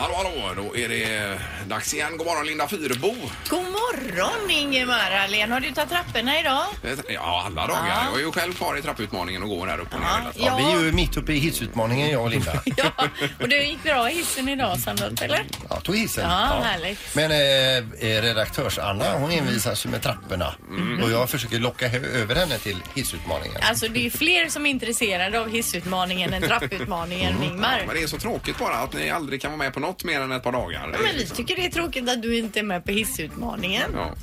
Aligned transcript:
Hallå, 0.00 0.14
hallå! 0.16 0.54
Då 0.56 0.76
är 0.76 0.88
det 0.88 1.38
dags 1.70 1.94
igen. 1.94 2.16
God 2.16 2.26
morgon 2.26 2.46
Linda 2.46 2.68
Fyrebo. 2.68 3.14
God 3.48 3.62
morgon 3.64 4.50
Ingemar 4.50 5.10
Ahlén. 5.24 5.52
Har 5.52 5.60
du 5.60 5.70
tagit 5.72 5.90
trapporna 5.90 6.40
idag? 6.40 6.64
Ja, 7.08 7.42
alla 7.46 7.66
dagar. 7.66 7.88
Ja. 7.88 8.04
Jag 8.10 8.20
är 8.20 8.24
ju 8.24 8.32
själv 8.32 8.52
kvar 8.52 8.76
i 8.76 8.82
trapputmaningen 8.82 9.42
och 9.42 9.48
går 9.48 9.66
här 9.66 9.78
upp 9.78 9.94
och 9.94 10.00
ner 10.00 10.06
Ja. 10.24 10.32
Ja, 10.34 10.56
vi 10.56 10.80
är 10.80 10.84
ju 10.84 10.92
mitt 10.92 11.16
uppe 11.16 11.32
i 11.32 11.38
hissutmaningen 11.38 12.10
jag 12.10 12.22
och 12.22 12.30
Linda. 12.30 12.52
Ja, 12.76 12.90
och 13.40 13.48
det 13.48 13.56
gick 13.56 13.82
bra 13.82 14.10
i 14.10 14.14
hissen 14.14 14.48
idag 14.48 14.78
Sandholt, 14.78 15.22
eller? 15.22 15.44
Jag 15.68 15.82
tog 15.82 15.96
hissen. 15.96 16.24
Ja, 16.24 16.62
härligt. 16.64 17.14
Men 17.14 17.30
eh, 17.30 18.08
eh, 18.10 18.22
redaktörs-Anna 18.22 19.18
hon 19.18 19.30
envisas 19.30 19.86
ju 19.86 19.90
med 19.90 20.02
trapporna 20.02 20.54
och 21.02 21.10
jag 21.10 21.30
försöker 21.30 21.58
locka 21.58 21.86
över 21.92 22.34
henne 22.34 22.58
till 22.58 22.76
hissutmaningen. 22.94 23.56
Alltså 23.62 23.88
det 23.88 24.06
är 24.06 24.10
fler 24.10 24.48
som 24.48 24.66
är 24.66 24.70
intresserade 24.70 25.40
av 25.40 25.50
hissutmaningen 25.50 26.32
än 26.34 26.42
trapputmaningen 26.42 27.42
Ingmar. 27.42 27.82
Men 27.86 27.96
det 27.96 28.02
är 28.02 28.06
så 28.06 28.18
tråkigt 28.18 28.58
bara 28.58 28.74
att 28.74 28.92
ni 28.92 29.10
aldrig 29.10 29.42
kan 29.42 29.50
vara 29.50 29.58
med 29.58 29.74
på 29.74 29.80
något 29.80 30.04
mer 30.04 30.20
än 30.20 30.32
ett 30.32 30.42
par 30.42 30.52
dagar. 30.52 30.90
Ja, 30.92 30.98
men 31.02 31.16
vi 31.16 31.26
tycker 31.26 31.59
det 31.60 31.66
är 31.66 31.70
tråkigt 31.70 32.08
att 32.08 32.22
du 32.22 32.38
inte 32.38 32.58
är 32.58 32.62
med 32.62 32.84
på 32.84 32.90
hissutmaningen. 32.90 33.90
Ja. 33.94 34.14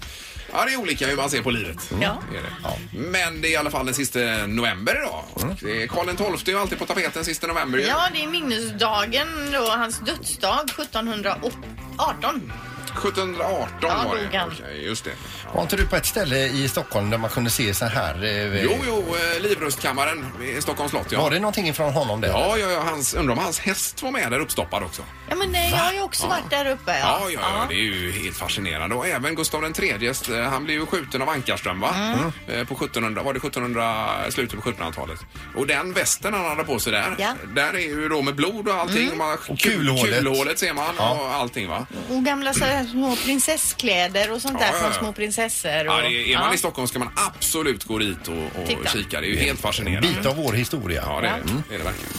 Ja, 0.53 0.65
det 0.65 0.73
är 0.73 0.77
olika 0.77 1.07
hur 1.07 1.15
man 1.15 1.29
ser 1.29 1.41
på 1.41 1.51
livet. 1.51 1.91
Ja. 2.01 2.23
Det 2.31 2.37
är 2.37 2.43
det. 2.43 2.99
Men 2.99 3.41
det 3.41 3.47
är 3.47 3.51
i 3.51 3.55
alla 3.55 3.71
fall 3.71 3.85
den 3.85 3.95
sista 3.95 4.19
november 4.47 4.95
idag. 4.95 5.23
Och 5.33 5.41
det 5.61 5.83
är 5.83 5.87
Karl 5.87 6.05
XII 6.05 6.53
är 6.53 6.57
ju 6.57 6.61
alltid 6.61 6.79
på 6.79 6.85
tapeten 6.85 7.25
sista 7.25 7.47
november. 7.47 7.79
ju. 7.79 7.85
Ja, 7.85 8.09
det 8.13 8.23
är 8.23 8.27
minnesdagen 8.27 9.27
då, 9.53 9.69
hans 9.69 9.99
dödsdag 9.99 10.69
1718. 10.79 12.51
1718 12.89 13.69
Ja, 13.81 14.03
var 14.07 14.15
det. 14.15 14.43
Okej, 14.47 14.85
just 14.85 15.03
det. 15.03 15.11
Var 15.53 15.61
inte 15.61 15.75
du 15.75 15.87
på 15.87 15.95
ett 15.95 16.05
ställe 16.05 16.45
i 16.47 16.69
Stockholm 16.69 17.09
där 17.09 17.17
man 17.17 17.29
kunde 17.29 17.49
se 17.49 17.73
så 17.73 17.85
här? 17.85 18.23
Eh, 18.23 18.63
Jo, 18.63 18.71
jo, 18.87 19.15
eh, 19.35 19.41
Livrustkammaren 19.41 20.25
i 20.57 20.61
Stockholms 20.61 20.91
slott. 20.91 21.07
Ja. 21.11 21.21
Var 21.21 21.31
det 21.31 21.39
någonting 21.39 21.67
ifrån 21.69 21.93
honom 21.93 22.21
där? 22.21 22.29
Ja, 22.29 22.57
ja, 22.57 22.71
ja 22.71 22.79
hans, 22.85 23.13
undrar 23.13 23.33
om 23.33 23.39
hans 23.39 23.59
häst 23.59 24.03
var 24.03 24.11
med 24.11 24.31
där 24.31 24.39
uppstoppad 24.39 24.83
också. 24.83 25.01
Ja, 25.29 25.35
men 25.35 25.51
nej, 25.51 25.71
jag 25.71 25.77
har 25.77 25.93
ju 25.93 26.01
också 26.01 26.27
varit 26.27 26.49
där 26.49 26.65
uppe. 26.71 26.99
Ja, 26.99 27.19
ja, 27.33 27.39
ja, 27.41 27.65
det 27.69 27.75
är 27.75 27.77
ju 27.83 28.11
helt 28.11 28.37
fascinerande. 28.37 28.95
Och 28.95 29.07
även 29.07 29.35
Gustav 29.35 29.63
III, 29.79 30.07
eh, 30.31 30.41
han 30.41 30.63
blev 30.65 30.79
ju 30.79 30.85
skjuten 30.85 31.21
av 31.21 31.29
Ankarström, 31.29 31.79
va? 31.79 31.95
Mm. 31.95 32.19
Eh, 32.59 32.67
På 32.67 32.73
1700, 32.75 33.23
var 33.23 33.33
det 33.33 33.37
1700, 33.39 34.07
slutet 34.29 34.63
på 34.63 34.69
1700-talet. 34.71 35.19
Och 35.55 35.67
den 35.67 35.93
västen 35.93 36.33
han 36.33 36.45
hade 36.45 36.63
på 36.63 36.79
sig 36.79 36.91
där, 36.91 37.15
Ja. 37.17 37.25
Mm. 37.43 37.55
där 37.55 37.73
är 37.73 37.79
ju 37.79 38.09
då 38.09 38.21
med 38.21 38.35
blod 38.35 38.67
och 38.67 38.73
allting. 38.75 39.11
Och, 39.11 39.17
man, 39.17 39.37
Och 39.47 39.59
kulhålet. 39.59 40.15
kulhålet 40.15 40.59
ser 40.59 40.73
man 40.73 40.97
och 40.97 41.33
allting, 41.33 41.67
va? 41.69 41.85
Och 42.09 42.23
gamla 42.25 42.53
så 42.53 42.65
här 42.77 42.85
små 42.87 43.15
prinsesskläder 43.15 44.31
och 44.31 44.41
sånt 44.41 44.57
Ja, 44.59 44.65
där 44.65 44.73
ja, 44.73 44.79
från 44.79 44.91
ja. 44.91 44.99
små 44.99 45.13
prinsessor. 45.13 45.69
Och, 45.87 45.93
Ja, 45.93 46.01
det 46.01 46.07
är, 46.07 46.27
är 46.33 46.37
man 46.37 46.47
ja. 46.47 46.53
i 46.53 46.57
Stockholm 46.57 46.87
ska 46.87 46.99
man 46.99 47.09
absolut 47.15 47.83
gå 47.83 47.97
dit 47.97 48.27
och, 48.27 48.61
och 48.61 48.67
Titta. 48.67 48.89
kika. 48.89 49.21
Det 49.21 49.27
är 49.27 49.29
ju 49.31 49.37
helt 49.37 49.59
fascinerande. 49.59 50.07
Bit 50.07 50.25
av 50.25 50.35
vår 50.35 50.53
historia. 50.53 51.03
Ja, 51.05 51.21
det 51.21 51.27
är, 51.27 51.41
det 51.69 51.75
är 51.75 51.77
det 51.77 51.83
verkligen. 51.83 52.13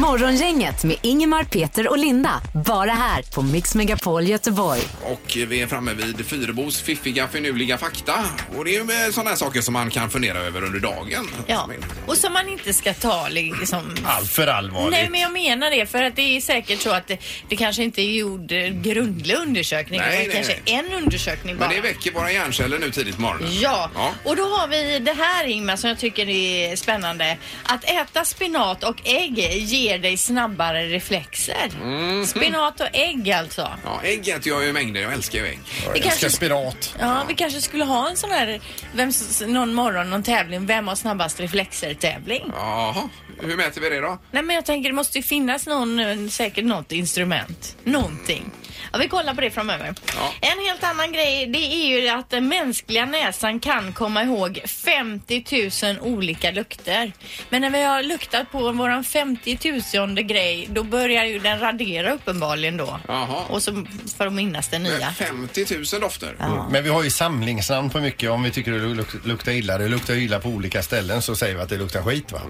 Morgongänget 0.00 0.84
med 0.84 0.96
Ingemar, 1.02 1.44
Peter 1.44 1.88
och 1.88 1.98
Linda. 1.98 2.42
Bara 2.66 2.90
här 2.90 3.22
på 3.34 3.42
Mix 3.42 3.74
Megapol 3.74 4.24
Göteborg. 4.24 4.80
Och 5.02 5.36
vi 5.48 5.62
är 5.62 5.66
framme 5.66 5.94
vid 5.94 6.26
Fyrebos 6.26 6.82
fiffiga 6.82 7.28
finurliga 7.28 7.78
fakta. 7.78 8.14
Och 8.56 8.64
det 8.64 8.70
är 8.70 8.78
ju 8.78 8.84
med 8.84 9.14
sådana 9.14 9.30
här 9.30 9.36
saker 9.36 9.60
som 9.60 9.72
man 9.72 9.90
kan 9.90 10.10
fundera 10.10 10.38
över 10.38 10.64
under 10.64 10.80
dagen. 10.80 11.30
Ja, 11.46 11.70
och 12.06 12.16
som 12.16 12.32
man 12.32 12.48
inte 12.48 12.74
ska 12.74 12.94
ta 12.94 13.28
liksom... 13.28 13.96
Allt 14.04 14.30
för 14.30 14.46
allvarligt. 14.46 14.90
Nej, 14.90 15.08
men 15.10 15.20
jag 15.20 15.32
menar 15.32 15.70
det 15.70 15.86
för 15.86 16.02
att 16.02 16.16
det 16.16 16.36
är 16.36 16.40
säkert 16.40 16.80
så 16.80 16.90
att 16.90 17.06
det, 17.06 17.18
det 17.48 17.56
kanske 17.56 17.82
inte 17.82 18.02
är 18.02 18.12
gjord 18.12 18.52
eh, 18.52 18.68
grundlig 18.68 19.34
undersökning. 19.36 20.00
Nej, 20.00 20.10
det 20.10 20.24
är 20.24 20.26
nej, 20.26 20.36
kanske 20.36 20.60
nej. 20.66 20.74
en 20.74 21.02
undersökning 21.04 21.58
bara. 21.58 21.68
Men 21.68 21.76
det 21.76 21.82
väcker 21.82 22.12
våra 22.12 22.32
hjärnceller 22.32 22.78
nu 22.78 22.90
tidigt 22.90 23.16
på 23.16 23.22
morgonen. 23.22 23.48
Ja. 23.60 23.90
ja. 23.94 24.12
och 24.24 24.36
då 24.36 24.42
har 24.42 24.68
vi 24.68 24.98
det 24.98 25.12
här 25.12 25.46
Ingmar 25.46 25.76
som 25.76 25.88
jag 25.88 25.98
tycker 25.98 26.28
är 26.28 26.76
spännande. 26.76 27.36
Att 27.62 27.84
äta 27.84 28.24
spinat 28.24 28.84
och 28.84 28.96
ägg 29.04 29.38
ger 29.38 29.83
dig 29.88 30.16
snabbare 30.16 30.86
reflexer. 30.88 31.70
Mhm. 31.82 32.26
Spinat 32.26 32.80
och 32.80 32.88
ägg 32.92 33.30
alltså. 33.30 33.68
Ja, 33.84 34.00
ägg 34.04 34.28
äter 34.28 34.48
jag 34.52 34.64
ju 34.64 34.72
mängder. 34.72 35.00
Jag 35.00 35.12
älskar 35.12 35.38
ju 35.38 35.46
ägg. 35.46 35.58
Jag 35.84 35.96
älskar 35.96 36.10
kanske- 36.10 36.30
spirat. 36.30 36.94
Ja, 37.00 37.24
vi 37.28 37.34
kanske 37.34 37.60
skulle 37.60 37.84
ha 37.84 38.10
en 38.10 38.16
sån 38.16 38.30
här, 38.30 38.60
vem, 38.94 39.12
någon 39.46 39.74
morgon, 39.74 40.10
någon 40.10 40.22
tävling, 40.22 40.66
vem 40.66 40.88
har 40.88 40.94
snabbast 40.94 41.40
reflexer-tävling? 41.40 42.52
Jaha, 42.56 43.08
hur 43.40 43.56
mäter 43.56 43.80
vi 43.80 43.88
det 43.88 44.00
då? 44.00 44.18
Nej 44.30 44.42
men 44.42 44.56
jag 44.56 44.64
tänker 44.64 44.88
det 44.90 44.94
måste 44.96 45.18
ju 45.18 45.22
finnas 45.22 45.66
någon, 45.66 45.98
eh, 46.00 46.28
säkert 46.28 46.64
något 46.64 46.92
instrument. 46.92 47.76
Någonting. 47.84 48.50
Ja, 48.92 48.98
vi 48.98 49.08
kollar 49.08 49.34
på 49.34 49.40
det 49.40 49.50
framöver. 49.50 49.94
Ja. 50.16 50.32
En 50.40 50.66
helt 50.66 50.84
annan 50.84 51.12
grej 51.12 51.46
det 51.46 51.58
är 51.58 52.00
ju 52.00 52.08
att 52.08 52.30
den 52.30 52.48
mänskliga 52.48 53.06
näsan 53.06 53.60
kan 53.60 53.92
komma 53.92 54.22
ihåg 54.22 54.60
50 54.66 55.44
000 55.84 55.98
olika 56.00 56.50
lukter. 56.50 57.12
Men 57.50 57.62
när 57.62 57.70
vi 57.70 57.82
har 57.82 58.02
luktat 58.02 58.52
på 58.52 58.72
våran 58.72 59.04
50 59.04 59.58
000 59.98 60.14
grej 60.22 60.66
då 60.70 60.82
börjar 60.82 61.24
ju 61.24 61.38
den 61.38 61.58
radera 61.60 62.12
uppenbarligen 62.12 62.76
då. 62.76 63.00
Jaha. 63.08 63.42
Och 63.48 63.62
så 63.62 63.84
för 64.16 64.26
att 64.26 64.32
minnas 64.32 64.68
den 64.68 64.82
nya. 64.82 65.10
50 65.12 65.66
000 65.92 66.00
dofter. 66.00 66.36
Men 66.70 66.84
vi 66.84 66.90
har 66.90 67.02
ju 67.02 67.10
samlingsnamn 67.10 67.90
på 67.90 68.00
mycket 68.00 68.30
om 68.30 68.42
vi 68.42 68.50
tycker 68.50 68.72
det 68.72 68.78
luk- 68.78 69.26
luktar 69.26 69.52
illa. 69.52 69.78
Det 69.78 69.88
luktar 69.88 70.14
illa 70.14 70.40
på 70.40 70.48
olika 70.48 70.82
ställen 70.82 71.22
så 71.22 71.36
säger 71.36 71.54
vi 71.54 71.60
att 71.60 71.68
det 71.68 71.76
luktar 71.76 72.02
skit 72.02 72.32
va? 72.32 72.40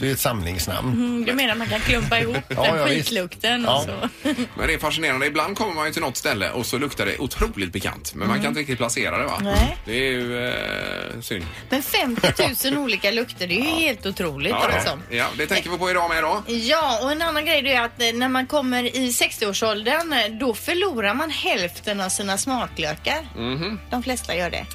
Det 0.00 0.08
är 0.08 0.12
ett 0.12 0.20
samlingsnamn. 0.20 0.92
Mm, 0.92 1.24
Du 1.24 1.32
menar 1.32 1.54
man 1.54 1.66
kan 1.68 1.80
klumpa 1.80 2.18
ihop 2.20 2.36
Ja, 2.48 2.62
den 2.62 2.78
ja, 2.78 2.86
skitlukten 2.86 3.62
Ja. 3.64 3.76
och 3.76 3.82
så. 3.82 4.08
Men 4.56 4.66
det 4.66 4.74
är 4.74 4.78
fascinerande. 4.78 5.26
Ibland 5.26 5.56
kommer 5.56 5.74
man 5.76 5.86
ju 5.86 5.92
till 5.92 6.02
något 6.02 6.16
ställe 6.16 6.50
och 6.50 6.66
så 6.66 6.78
luktar 6.78 7.06
det 7.06 7.18
otroligt 7.18 7.72
bekant. 7.72 8.14
Men 8.14 8.28
man 8.28 8.36
kan 8.40 8.46
inte 8.48 8.60
riktigt 8.60 8.78
placera 8.78 9.18
det 9.18 9.24
va? 9.24 9.38
Mm. 9.40 9.52
Nej. 9.54 9.76
Det 9.84 9.92
är 9.92 10.10
ju 10.10 10.48
eh, 10.48 11.20
synd. 11.20 11.44
Men 11.70 11.82
50 11.82 12.70
000 12.70 12.78
olika 12.84 13.10
lukter, 13.10 13.46
det 13.46 13.54
är 13.54 13.62
ju 13.64 13.86
helt 13.86 14.06
otroligt 14.06 14.50
Ja 14.50 14.70
alltså. 14.74 14.98
det, 15.10 15.16
ja, 15.16 15.26
det 15.38 15.46
tänker 15.46 15.70
vi 15.70 15.78
på 15.78 15.90
idag 15.90 16.08
med 16.08 16.22
då. 16.22 16.42
Ja, 16.46 17.00
och 17.02 17.12
en 17.12 17.22
annan 17.22 17.44
grej 17.46 17.62
det 17.62 17.72
är 17.72 17.82
att 17.84 18.02
eh, 18.02 18.12
när 18.14 18.28
man 18.28 18.46
kommer 18.46 18.96
i 18.96 19.10
60-årsåldern 19.10 20.12
eh, 20.12 20.38
då 20.40 20.54
förlorar 20.54 21.14
man 21.14 21.30
hälften 21.30 22.00
av 22.00 22.08
sina 22.08 22.38
smaklökar. 22.38 23.28
Mhm. 23.36 23.80
De 23.90 24.02
flesta 24.02 24.36
gör 24.36 24.50
det. 24.50 24.66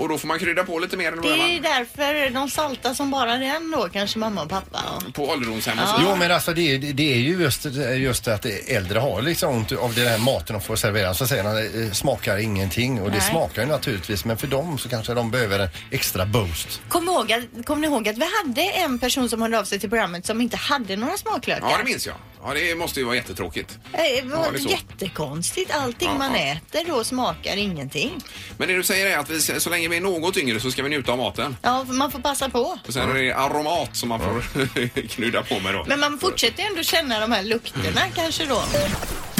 Och 0.00 0.08
då 0.08 0.18
får 0.18 0.28
man 0.28 0.38
krydda 0.38 0.64
på 0.64 0.78
lite 0.78 0.96
mer 0.96 1.10
Det 1.12 1.16
vad 1.16 1.26
gör 1.26 1.34
är 1.34 1.38
man? 1.52 1.62
därför 1.62 2.30
de 2.30 2.50
saltar 2.50 2.94
som 2.94 3.10
bara 3.10 3.36
den 3.36 3.70
då, 3.70 3.88
kanske 3.92 4.18
mamma 4.18 4.42
och 4.42 4.48
pappa. 4.48 4.78
Och... 5.08 5.14
På 5.14 5.28
ålderdomshem 5.28 5.78
och 5.78 5.88
så. 5.88 5.94
Jo 6.02 6.16
men 6.16 6.30
alltså 6.32 6.52
det, 6.54 6.74
är- 6.74 6.78
det 6.92 7.12
är 7.12 7.16
ju 7.16 7.42
just, 7.42 7.66
just 7.96 8.28
att 8.28 8.46
äldre 8.66 8.98
har 8.98 9.22
liksom 9.22 9.54
ont 9.56 9.72
av 9.72 9.94
den 9.94 10.06
här 10.06 10.18
maten 10.18 10.46
de 10.54 10.60
får 10.62 10.76
servera. 10.76 11.14
Så 11.14 11.26
säger 11.26 11.44
de 11.44 11.54
det 11.88 11.94
smakar 11.94 12.36
ingenting 12.38 13.00
och 13.00 13.10
det 13.10 13.18
Nej. 13.18 13.30
smakar 13.30 13.62
ju 13.62 13.68
naturligtvis 13.68 14.24
men 14.24 14.36
för 14.38 14.46
dem 14.46 14.78
så 14.78 14.88
kanske 14.88 15.14
de 15.14 15.30
behöver 15.30 15.58
en 15.58 15.68
extra 15.90 16.26
boost. 16.26 16.80
Kom, 16.88 17.04
ihåg 17.08 17.44
kom 17.66 17.80
ni 17.80 17.86
ihåg 17.86 18.08
att 18.08 18.16
vi 18.18 18.26
hade 18.44 18.62
en 18.62 18.98
person 18.98 19.28
som 19.28 19.42
hörde 19.42 19.58
av 19.58 19.64
sig 19.64 19.78
till 19.80 19.88
programmet 19.90 20.26
som 20.26 20.40
inte 20.40 20.56
hade 20.56 20.96
några 20.96 21.16
smaklökar? 21.16 21.68
Ja, 21.70 21.78
det 21.78 21.84
minns 21.84 22.06
jag. 22.06 22.16
Ja, 22.44 22.54
det 22.54 22.74
måste 22.74 23.00
ju 23.00 23.06
vara 23.06 23.16
jättetråkigt. 23.16 23.78
Eh, 23.92 23.98
Det 24.00 24.22
var 24.36 24.44
Ja, 24.44 24.50
det 24.52 24.58
jättekonstigt. 24.58 25.74
Allting 25.74 26.08
Ja, 26.12 26.18
man 26.18 26.34
ja. 26.34 26.40
äter 26.40 26.84
då 26.88 27.04
smakar 27.04 27.56
ingenting. 27.56 28.10
Men 28.58 28.68
det 28.68 28.74
du 28.76 28.82
säger 28.82 29.06
är 29.06 29.18
att 29.18 29.30
vi, 29.30 29.40
så 29.40 29.70
länge 29.70 29.88
vi 29.90 29.96
är 29.96 30.00
något 30.00 30.36
yngre 30.36 30.60
så 30.60 30.70
ska 30.70 30.82
vi 30.82 30.88
njuta 30.88 31.12
av 31.12 31.18
maten. 31.18 31.56
Ja, 31.62 31.84
man 31.88 32.10
får 32.10 32.18
passa 32.18 32.48
på. 32.48 32.78
Och 32.86 32.92
sen 32.92 33.10
är 33.10 33.14
det 33.14 33.32
aromat 33.32 33.96
som 33.96 34.08
man 34.08 34.20
får 34.20 35.08
knudda 35.08 35.42
på 35.42 35.60
med 35.60 35.74
då. 35.74 35.84
Men 35.88 36.00
man 36.00 36.18
fortsätter 36.18 36.62
ju 36.62 36.66
ändå 36.68 36.82
känna 36.82 37.20
de 37.20 37.32
här 37.32 37.42
lukterna 37.42 38.00
kanske 38.14 38.46
då. 38.46 38.62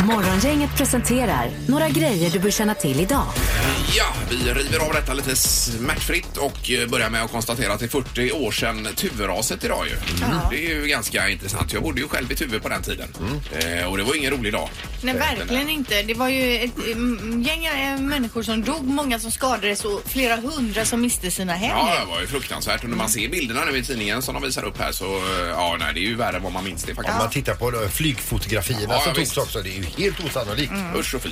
Morgongänget 0.05 0.77
presenterar 0.77 1.51
några 1.69 1.89
grejer 1.89 2.31
du 2.31 2.39
bör 2.39 2.51
känna 2.51 2.75
till 2.75 3.01
idag. 3.01 3.27
Ja, 3.97 4.15
vi 4.31 4.37
river 4.37 4.79
av 4.79 4.93
detta 4.93 5.15
lite 5.15 5.37
smärtfritt 5.37 6.37
och 6.37 6.71
eh, 6.71 6.89
börjar 6.89 7.11
med 7.11 7.23
att 7.25 7.33
konstatera 7.33 7.73
att 7.73 7.79
det 7.81 7.87
är 7.87 7.89
40 7.89 8.33
år 8.33 8.53
sedan 8.53 8.89
Tuveraset 8.97 9.65
idag 9.65 9.87
ju. 9.89 9.97
Det 10.51 10.67
är 10.67 10.75
ju 10.75 10.87
ganska 10.87 11.29
intressant. 11.29 11.73
Jag 11.73 11.83
bodde 11.83 12.01
ju 12.01 12.09
själv 12.09 12.33
i 12.33 12.35
Tuve 12.37 12.61
på 12.61 12.69
den 12.69 12.83
tiden. 12.83 13.09
Eh, 13.53 13.85
och 13.87 13.97
det 13.99 14.03
var 14.05 14.15
ingen 14.15 14.31
rolig 14.31 14.53
dag. 14.53 14.69
Nej, 15.03 15.15
Eh, 15.15 15.21
verkligen 15.39 15.69
inte. 15.69 16.03
Det 16.03 16.15
var 16.15 16.29
ju 16.29 16.57
ett 16.57 16.87
mm, 16.93 17.43
gäng 17.43 17.65
eh, 17.65 17.99
människor 18.01 18.43
som 18.43 18.65
dog, 18.65 18.85
många 18.85 19.19
som 19.19 19.31
skadades 19.31 19.85
och 19.85 20.03
flera 20.07 20.37
hundra 20.37 20.85
som 20.85 21.01
miste 21.01 21.31
sina 21.31 21.53
hem. 21.53 21.71
Ja, 21.79 22.01
det 22.01 22.07
var 22.11 22.21
ju 22.21 22.27
fruktansvärt. 22.27 22.83
Och 22.85 22.91
när 22.91 22.97
man 22.97 23.09
ser 23.09 23.29
bilderna 23.29 23.65
nu 23.65 23.79
i 23.79 23.83
tidningen 23.85 24.23
som 24.23 24.35
de 24.35 24.43
visar 24.43 24.65
upp 24.65 24.79
här 24.81 24.93
så, 24.93 25.23
ja, 25.51 25.77
nej, 25.81 25.95
det 25.95 26.01
är 26.01 26.03
ju 26.05 26.15
värre 26.17 26.37
än 26.37 26.43
vad 26.43 26.53
man 26.53 26.65
minns 26.65 26.85
det 26.85 26.93
Om 26.93 26.97
faktiskt. 26.97 27.19
man 27.19 27.31
tittar 27.31 27.55
på 27.55 27.89
flygfotografierna 27.93 28.95
Ja, 28.95 29.01
som 29.01 29.15
togs 29.15 29.37
också, 29.37 29.63
det 29.63 29.69
är 29.71 29.75
ju 29.75 29.85
helt 29.99 30.25
osannolikt. 30.25 30.73
Usch 30.97 31.15
och 31.15 31.23
fy. 31.23 31.31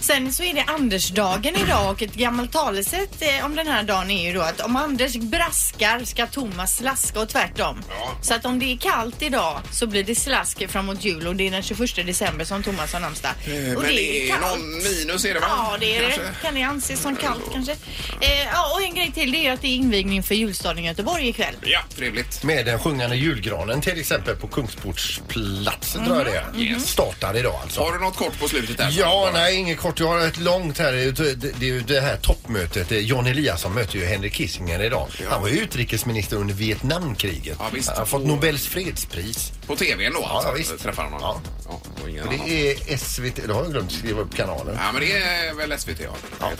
Sen 0.00 0.32
så 0.32 0.42
är 0.42 0.54
det 0.54 0.62
Andersdagen 0.66 1.56
idag 1.56 1.90
och 1.90 2.02
ett 2.02 2.14
gammalt 2.14 2.52
talesätt 2.52 3.22
eh, 3.22 3.44
om 3.44 3.56
den 3.56 3.66
här 3.66 3.82
dagen 3.82 4.10
är 4.10 4.26
ju 4.26 4.32
då 4.32 4.40
att 4.40 4.60
om 4.60 4.76
Anders 4.76 5.16
braskar 5.16 6.04
ska 6.04 6.26
Thomas 6.26 6.76
slaska 6.76 7.20
och 7.20 7.28
tvärtom. 7.28 7.82
Ja. 7.88 8.10
Så 8.22 8.34
att 8.34 8.44
om 8.44 8.58
det 8.58 8.72
är 8.72 8.76
kallt 8.76 9.22
idag 9.22 9.60
så 9.72 9.86
blir 9.86 10.04
det 10.04 10.14
slask 10.14 10.68
framåt 10.68 11.04
jul 11.04 11.26
och 11.26 11.36
det 11.36 11.46
är 11.46 11.50
den 11.50 11.62
21 11.62 11.96
december 12.06 12.44
som 12.44 12.62
Thomas 12.62 12.92
har 12.92 13.00
namnsdag. 13.00 13.30
Eh, 13.46 13.76
Och 13.76 13.82
Men 13.82 13.90
det 13.94 14.30
är 14.30 14.40
någon 14.40 14.72
minus 14.72 15.24
är 15.24 15.34
det 15.34 15.40
va? 15.40 15.46
Ja, 15.50 15.76
det 15.80 15.96
är 15.96 16.00
Kanske. 16.02 16.22
det. 16.22 16.28
Kan 16.42 16.54
det 16.54 16.62
anses 16.62 17.00
som 17.00 17.16
kallt 17.16 17.42
kanske? 17.52 17.72
Eh, 18.20 18.42
ja, 18.52 18.74
och 18.74 18.82
en 18.82 18.94
grej 18.94 19.12
till 19.12 19.32
det 19.32 19.46
är 19.46 19.52
att 19.52 19.60
det 19.62 19.68
är 19.68 19.74
invigning 19.76 20.22
för 20.22 20.34
julstaden 20.34 20.84
i 20.84 20.86
Göteborg 20.86 21.28
ikväll. 21.28 21.54
Ja, 21.64 21.80
trevligt. 21.96 22.42
Med 22.42 22.66
den 22.66 22.78
sjungande 22.78 23.16
julgranen 23.16 23.80
till 23.80 24.00
exempel 24.00 24.36
på 24.36 24.48
Kungsportsplatsen 24.48 26.04
tror 26.04 26.16
jag 26.16 26.26
det 26.26 26.36
är. 26.36 26.62
Yes. 26.64 26.88
Startar 26.88 27.36
idag 27.36 27.60
alltså. 27.62 27.80
Har 27.80 27.92
du 27.92 27.98
något 28.00 28.16
kort 28.16 28.38
på 28.40 28.48
slutet 28.48 28.76
där? 28.78 28.88
Ja, 28.98 29.30
nej, 29.32 29.56
inget 29.56 29.78
kort. 29.78 30.00
Jag 30.00 30.06
har 30.08 30.18
ett 30.20 30.38
långt 30.40 30.78
här. 30.78 30.92
Det 30.92 30.98
är 30.98 31.04
ju- 31.04 31.12
det, 31.12 31.34
det 31.34 31.66
är 31.66 31.70
ju 31.70 31.80
det 31.80 32.00
här 32.00 32.16
toppmötet. 32.16 32.86
John 32.90 33.26
Eliasson 33.26 33.74
möter 33.74 33.96
ju 33.98 34.04
Henry 34.06 34.30
Kissinger 34.30 34.82
idag. 34.82 35.08
Han 35.28 35.42
var 35.42 35.48
ju 35.48 35.58
utrikesminister 35.58 36.36
under 36.36 36.54
Vietnamkriget. 36.54 37.56
Ja, 37.60 37.66
visst. 37.72 37.88
Han 37.88 37.98
har 37.98 38.06
fått 38.06 38.26
Nobels 38.26 38.66
fredspris. 38.66 39.52
På 39.66 39.76
tvn 39.76 40.12
då 40.12 40.24
alltså? 40.24 40.48
ja, 40.48 40.54
visst. 40.54 40.78
Träffar 40.78 41.04
honom? 41.04 41.18
Ja. 41.22 41.40
ja 41.68 42.22
annan. 42.22 42.40
det 42.48 42.70
är 42.92 42.96
SVT. 42.98 43.40
Då 43.48 43.54
har 43.54 43.62
jag 43.62 43.72
glömt 43.72 43.92
skriva 43.92 44.20
upp 44.20 44.34
kanalen. 44.36 44.76
Ja, 44.80 44.92
men 44.92 45.00
det 45.02 45.12
är 45.12 45.54
väl 45.54 45.78
SVT, 45.78 46.00
ja. 46.04 46.10
Ja. 46.40 46.50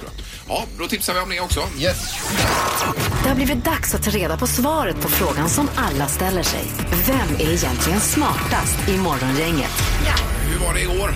Ja, 0.48 0.64
då 0.78 0.86
tipsar 0.88 1.14
vi 1.14 1.20
om 1.20 1.30
det 1.30 1.40
också. 1.40 1.60
Yes. 1.78 2.14
Det 3.22 3.28
har 3.28 3.36
blivit 3.36 3.64
dags 3.64 3.94
att 3.94 4.02
ta 4.02 4.10
reda 4.10 4.36
på 4.36 4.46
svaret 4.46 5.00
på 5.00 5.08
frågan 5.08 5.48
som 5.48 5.68
alla 5.76 6.06
ställer 6.06 6.42
sig. 6.42 6.64
Vem 7.06 7.36
är 7.48 7.52
egentligen 7.52 8.00
smartast 8.00 8.88
i 8.88 8.96
Morgongänget? 8.96 9.70
Hur 10.52 10.58
var 10.66 10.74
det 10.74 10.80
igår? 10.80 11.14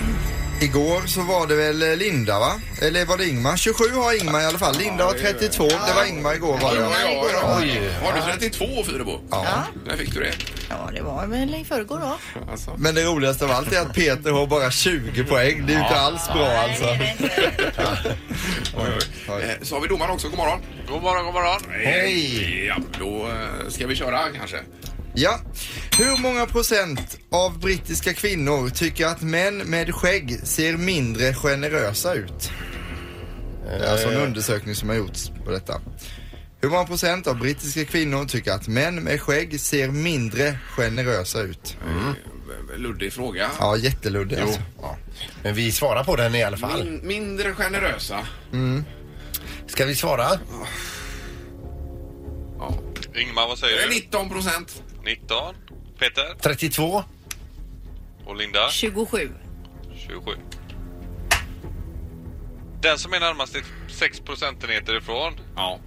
Igår 0.61 1.07
så 1.07 1.21
var 1.21 1.47
det 1.47 1.55
väl 1.55 1.81
eh, 1.83 1.95
Linda 1.97 2.39
va? 2.39 2.51
Eller 2.81 3.05
var 3.05 3.17
det 3.17 3.27
Ingmar? 3.27 3.57
27 3.57 3.83
har 3.95 4.21
Ingmar 4.21 4.41
i 4.41 4.45
alla 4.45 4.57
fall. 4.59 4.75
Linda 4.77 5.05
har 5.05 5.13
32. 5.13 5.67
Det 5.67 5.93
var 5.95 6.05
Ingmar 6.05 6.35
igår 6.35 6.57
var 6.61 6.75
det. 6.75 6.81
Ja, 6.81 6.91
ja, 7.33 7.57
Oj. 7.61 7.91
Har 8.03 8.13
du 8.13 8.39
32 8.49 8.65
Fyrebo? 8.85 9.19
Ja. 9.31 9.45
När 9.85 9.97
fick 9.97 10.13
du 10.13 10.19
det? 10.19 10.33
Ja, 10.69 10.89
det 10.95 11.01
var 11.01 11.27
väl 11.27 11.55
i 11.55 11.63
förrgår 11.63 11.99
då. 11.99 12.41
Alltså. 12.51 12.75
Men 12.77 12.95
det 12.95 13.03
roligaste 13.05 13.45
av 13.45 13.51
allt 13.51 13.73
är 13.73 13.81
att 13.81 13.93
Peter 13.93 14.31
har 14.31 14.47
bara 14.47 14.71
20 14.71 15.23
poäng. 15.23 15.65
Det 15.65 15.73
är 15.73 15.77
ju 15.77 15.83
inte 15.83 15.95
alls 15.99 16.27
bra 16.27 16.47
alltså. 16.47 16.85
Eh, 19.27 19.51
Så 19.61 19.75
har 19.75 19.81
vi 19.81 19.87
domaren 19.87 20.11
också. 20.11 20.27
God 20.29 20.37
morgon. 20.37 20.59
God 20.89 21.01
morgon, 21.01 21.25
god 21.25 21.33
morgon. 21.33 21.61
Hej! 21.71 22.65
Ja, 22.65 22.75
då 22.99 23.27
eh, 23.27 23.69
ska 23.69 23.87
vi 23.87 23.95
köra 23.95 24.19
kanske. 24.37 24.57
Ja. 25.13 25.39
Hur 25.97 26.21
många 26.21 26.45
procent 26.45 27.17
av 27.31 27.59
brittiska 27.59 28.13
kvinnor 28.13 28.69
tycker 28.69 29.05
att 29.07 29.21
män 29.21 29.57
med 29.57 29.95
skägg 29.95 30.39
ser 30.47 30.77
mindre 30.77 31.33
generösa 31.33 32.13
ut? 32.13 32.51
Det 33.65 33.85
är 33.85 33.91
alltså 33.91 34.07
en 34.09 34.21
undersökning 34.21 34.75
som 34.75 34.89
har 34.89 34.95
gjorts 34.95 35.31
på 35.45 35.51
detta. 35.51 35.81
Hur 36.61 36.69
många 36.69 36.85
procent 36.85 37.27
av 37.27 37.37
brittiska 37.39 37.85
kvinnor 37.85 38.25
tycker 38.25 38.51
att 38.51 38.67
män 38.67 38.95
med 39.03 39.21
skägg 39.21 39.59
ser 39.59 39.87
mindre 39.89 40.57
generösa 40.77 41.41
ut? 41.41 41.77
Eh, 41.87 42.77
Luddig 42.79 43.13
fråga. 43.13 43.49
Ja, 43.59 43.77
jätteluddig 43.77 44.37
alltså. 44.39 44.61
Ja. 44.81 44.97
Men 45.43 45.53
vi 45.55 45.71
svarar 45.71 46.03
på 46.03 46.15
den 46.15 46.35
i 46.35 46.43
alla 46.43 46.57
fall. 46.57 46.83
Min, 46.83 47.07
mindre 47.07 47.51
generösa. 47.53 48.19
Ska 49.67 49.85
vi 49.85 49.95
svara? 49.95 50.27
Ja. 52.59 52.73
Ingmar, 53.15 53.47
vad 53.47 53.57
säger 53.57 53.77
Eh, 53.83 53.89
du? 53.89 53.95
19 53.95 54.29
procent. 54.29 54.81
19. 55.05 55.55
Peter 55.99 56.35
32. 56.41 57.03
och 58.25 58.35
Linda 58.35 58.69
27. 58.69 59.29
27. 60.07 60.31
Den 62.81 62.97
som 62.97 63.13
är 63.13 63.19
närmast 63.19 63.55
är 63.55 63.63
6 63.89 64.19
procentenheter 64.19 64.97
ifrån. 64.97 65.33
Ja. 65.55 65.79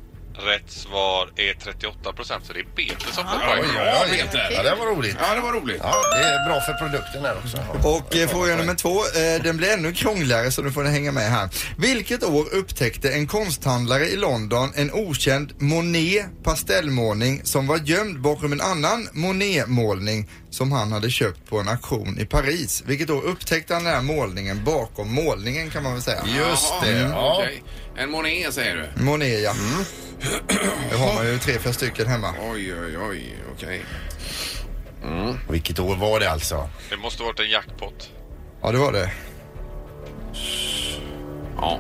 Rätt 0.46 0.70
svar 0.70 1.28
är 1.36 1.54
38 1.54 2.12
procent, 2.12 2.46
så 2.46 2.52
det 2.52 2.60
är 2.60 2.64
Peter 2.64 3.12
som 3.12 3.24
får 3.24 3.38
poäng. 3.38 3.62
Peter. 4.10 4.48
Ja, 4.50 4.62
det 4.62 4.74
var 4.74 4.86
roligt. 4.86 5.16
Ja, 5.20 5.34
det 5.34 5.40
var 5.40 5.52
roligt. 5.52 5.80
Ja, 5.82 5.94
det 6.16 6.24
är 6.24 6.48
bra 6.48 6.60
för 6.60 6.72
produkten 6.72 7.24
här 7.24 7.36
också. 7.44 7.58
Och 7.88 8.16
eh, 8.16 8.28
fråga 8.28 8.56
nummer 8.56 8.74
två, 8.74 8.98
eh, 8.98 9.42
den 9.42 9.56
blir 9.56 9.72
ännu 9.72 9.92
krångligare 9.92 10.50
så 10.50 10.62
nu 10.62 10.70
får 10.70 10.82
ni 10.82 10.90
hänga 10.90 11.12
med 11.12 11.30
här. 11.30 11.48
Vilket 11.78 12.24
år 12.24 12.54
upptäckte 12.54 13.12
en 13.12 13.26
konsthandlare 13.26 14.06
i 14.06 14.16
London 14.16 14.72
en 14.74 14.92
okänd 14.92 15.52
Monet 15.58 16.26
pastellmålning 16.44 17.40
som 17.44 17.66
var 17.66 17.78
gömd 17.78 18.20
bakom 18.20 18.52
en 18.52 18.60
annan 18.60 19.08
Monet-målning 19.12 20.28
som 20.50 20.72
han 20.72 20.92
hade 20.92 21.10
köpt 21.10 21.46
på 21.48 21.60
en 21.60 21.68
auktion 21.68 22.18
i 22.20 22.24
Paris? 22.24 22.82
Vilket 22.86 23.10
år 23.10 23.22
upptäckte 23.22 23.74
han 23.74 23.84
den 23.84 23.94
här 23.94 24.02
målningen 24.02 24.64
bakom 24.64 25.14
målningen 25.14 25.70
kan 25.70 25.82
man 25.82 25.92
väl 25.92 26.02
säga? 26.02 26.22
Just 26.26 26.72
Jaha, 26.72 26.84
det. 26.84 26.98
Ja. 27.00 27.36
okej. 27.42 27.62
En 27.96 28.10
Monet 28.10 28.54
säger 28.54 28.90
du? 28.96 29.02
Monet 29.04 29.40
ja. 29.42 29.54
Det 30.90 30.96
har 30.96 31.14
man 31.14 31.26
ju 31.26 31.38
tre, 31.38 31.58
fyra 31.58 31.72
stycken 31.72 32.06
hemma. 32.06 32.34
Oj, 32.52 32.74
oj, 32.74 32.98
oj. 32.98 33.36
Okej. 33.56 33.84
Vilket 35.50 35.78
år 35.78 35.96
var 35.96 36.20
det 36.20 36.30
alltså? 36.30 36.68
Det 36.90 36.96
måste 36.96 37.22
varit 37.22 37.40
en 37.40 37.50
jackpot. 37.50 38.10
Ja 38.62 38.72
det 38.72 38.78
var 38.78 38.92
det. 38.92 39.12
Ja. 41.56 41.78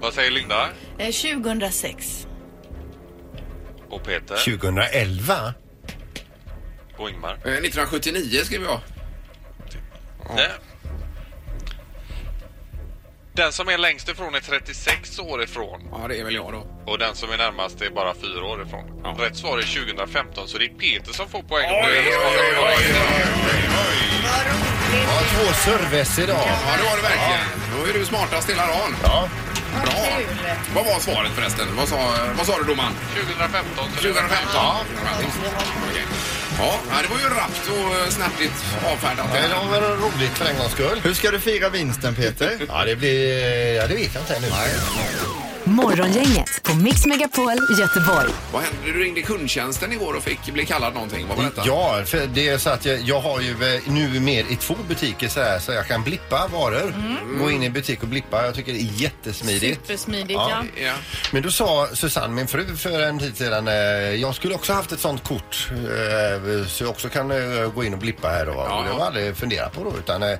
Vad 0.00 0.14
säger 0.14 0.30
Linda 0.30 0.68
Eh, 0.98 1.06
2006. 1.12 2.26
och 3.90 4.02
Peter 4.04 4.36
2011? 4.36 5.54
Och 6.98 7.10
Ingmar? 7.10 7.30
Eh, 7.32 7.52
1979 7.52 8.40
skriver 8.44 8.66
jag. 8.66 8.80
Ja. 10.36 10.46
Den 13.32 13.52
som 13.52 13.68
är 13.68 13.78
längst 13.78 14.08
ifrån 14.08 14.34
är 14.34 14.40
36 14.40 15.18
år 15.18 15.42
ifrån 15.42 15.88
Ja, 15.92 16.08
det 16.08 16.20
är 16.20 16.24
väl 16.24 16.34
jag 16.34 16.52
då. 16.52 16.66
och 16.92 16.98
den 16.98 17.14
som 17.14 17.30
är 17.30 17.36
närmast 17.36 17.80
är 17.80 17.90
bara 17.90 18.14
4 18.14 18.44
år 18.44 18.62
ifrån. 18.62 19.00
Ja. 19.04 19.16
Rätt 19.24 19.36
svar 19.36 19.58
är 19.58 19.62
2015, 19.62 20.48
så 20.48 20.58
det 20.58 20.64
är 20.64 20.68
Peter 20.68 21.12
som 21.12 21.28
får 21.28 21.42
poäng. 21.42 21.70
Oj, 21.70 21.84
oj, 21.86 22.16
oj, 22.26 22.56
oj, 22.58 22.94
Ja, 25.06 25.20
två 25.32 25.52
serves 25.52 26.18
idag. 26.18 26.36
Ja, 26.36 26.76
det 26.78 26.84
var 26.84 26.96
det 26.96 27.02
verkligen. 27.02 27.40
Då 27.78 27.90
är 27.90 27.92
du 27.98 28.04
smartast 28.04 28.50
hela 28.50 28.66
dagen. 28.66 28.96
Ja. 29.02 29.28
Bra. 29.84 30.18
Vad 30.74 30.84
var 30.86 30.98
svaret 31.00 31.30
förresten? 31.32 31.66
Vad 31.76 31.88
sa, 31.88 31.96
vad 32.36 32.46
sa 32.46 32.58
du 32.58 32.64
domaren? 32.64 32.92
2015. 33.14 33.84
så 33.96 34.02
det 34.02 34.12
var- 34.12 34.20
2015? 34.20 34.48
Ja. 34.54 34.80
Okej. 35.90 36.02
Ja, 36.58 36.74
ja, 36.90 36.96
det 37.02 37.08
var 37.08 37.18
ju 37.18 37.28
rappt 37.28 37.68
och 37.68 38.02
eh, 38.02 38.08
snärtigt 38.08 38.64
avfärdat. 38.92 39.32
det 39.32 39.48
Det 39.48 39.54
var 39.54 39.96
roligt 39.96 40.38
för 40.38 40.50
en 40.50 40.58
gångs 40.58 40.72
skull. 40.72 41.00
Hur 41.02 41.14
ska 41.14 41.30
du 41.30 41.40
fira 41.40 41.68
vinsten 41.68 42.14
Peter? 42.14 42.58
Ja, 42.68 42.84
det 42.84 42.96
blir... 42.96 43.74
Ja, 43.74 43.86
det 43.86 43.94
vet 43.94 44.14
jag 44.14 44.22
inte 44.22 44.34
ännu. 44.34 45.47
Morgongänget 45.68 46.62
på 46.62 46.74
Mix 46.74 47.06
Megapol 47.06 47.52
Göteborg. 47.80 48.30
Vad 48.52 48.62
hände? 48.62 48.78
Du 48.84 48.92
ringde 49.04 49.22
kundtjänsten 49.22 49.92
igår 49.92 50.14
och 50.14 50.22
fick 50.22 50.52
bli 50.52 50.66
kallad 50.66 50.94
någonting. 50.94 51.26
Vad 51.28 51.36
var 51.36 51.44
detta? 51.44 51.62
Ja, 51.66 52.02
för 52.06 52.26
det 52.26 52.48
är 52.48 52.58
så 52.58 52.70
att 52.70 52.84
jag, 52.84 53.00
jag 53.00 53.20
har 53.20 53.40
ju 53.40 53.50
eh, 53.50 53.80
nu 53.86 54.20
mer 54.20 54.44
i 54.50 54.56
två 54.56 54.74
butiker 54.88 55.28
så 55.28 55.40
här 55.40 55.58
så 55.58 55.72
jag 55.72 55.86
kan 55.86 56.02
blippa 56.02 56.48
varor. 56.52 56.94
Gå 57.38 57.50
in 57.50 57.62
i 57.62 57.70
butik 57.70 58.02
och 58.02 58.08
blippa. 58.08 58.44
Jag 58.44 58.54
tycker 58.54 58.72
det 58.72 58.78
är 58.78 59.02
jättesmidigt. 59.02 59.80
Supersmidigt 59.86 60.30
Ja. 60.30 60.62
ja. 60.82 60.92
Men 61.32 61.42
då 61.42 61.50
sa 61.50 61.88
Susanne, 61.92 62.34
min 62.34 62.48
fru, 62.48 62.76
för 62.76 63.00
en 63.00 63.18
tid 63.18 63.36
sedan, 63.36 63.68
eh, 63.68 63.74
jag 64.14 64.34
skulle 64.34 64.54
också 64.54 64.72
haft 64.72 64.92
ett 64.92 65.00
sånt 65.00 65.24
kort 65.24 65.70
eh, 65.70 66.66
så 66.66 66.84
jag 66.84 66.90
också 66.90 67.08
kan 67.08 67.30
eh, 67.30 67.70
gå 67.74 67.84
in 67.84 67.92
och 67.94 68.00
blippa 68.00 68.28
här 68.28 68.46
då. 68.46 68.52
Ja, 68.52 68.78
och 68.78 68.84
det 68.84 68.88
ja. 68.88 68.92
har 68.92 69.00
jag 69.00 69.06
aldrig 69.06 69.36
funderat 69.36 69.72
på 69.72 69.84
då. 69.84 69.98
Utan, 69.98 70.22
eh, 70.22 70.38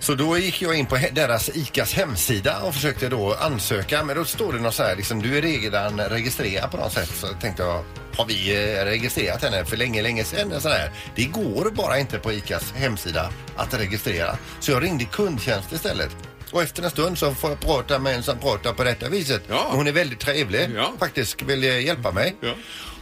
så 0.00 0.14
då 0.14 0.38
gick 0.38 0.62
jag 0.62 0.74
in 0.74 0.86
på 0.86 0.96
he- 0.96 1.12
deras 1.14 1.48
ICAs 1.56 1.92
hemsida 1.94 2.58
och 2.60 2.74
försökte 2.74 3.08
då 3.08 3.34
ansöka. 3.34 4.04
Men 4.04 4.16
då 4.16 4.24
står 4.24 4.52
det 4.52 4.58
något 4.58 4.74
så 4.74 4.82
här, 4.82 4.96
liksom, 4.96 5.22
du 5.22 5.38
är 5.38 5.42
redan 5.42 6.00
registrerad 6.00 6.70
på 6.70 6.76
något 6.76 6.92
sätt. 6.92 7.10
Så 7.14 7.26
tänkte 7.26 7.62
jag, 7.62 7.84
har 8.16 8.24
vi 8.26 8.50
eh, 8.78 8.84
registrerat 8.84 9.42
henne 9.42 9.64
för 9.64 9.76
länge, 9.76 10.02
länge 10.02 10.24
sedan? 10.24 10.60
Så 10.60 10.68
här. 10.68 10.90
Det 11.14 11.24
går 11.24 11.70
bara 11.70 11.98
inte 11.98 12.18
på 12.18 12.32
ICAs 12.32 12.72
hemsida 12.72 13.30
att 13.56 13.74
registrera. 13.74 14.36
Så 14.60 14.70
jag 14.70 14.82
ringde 14.82 15.04
kundtjänst 15.04 15.72
istället. 15.72 16.10
Och 16.52 16.62
efter 16.62 16.82
en 16.82 16.90
stund 16.90 17.18
så 17.18 17.34
får 17.34 17.50
jag 17.50 17.60
prata 17.60 17.98
med 17.98 18.14
en 18.14 18.22
som 18.22 18.38
pratar 18.38 18.72
på 18.72 18.84
detta 18.84 19.08
viset. 19.08 19.42
Ja. 19.48 19.66
Hon 19.72 19.86
är 19.86 19.92
väldigt 19.92 20.20
trevlig 20.20 20.70
Ja. 20.76 20.92
faktiskt, 20.98 21.42
vill 21.42 21.64
eh, 21.64 21.80
hjälpa 21.84 22.10
mig. 22.12 22.36
Ja. 22.40 22.52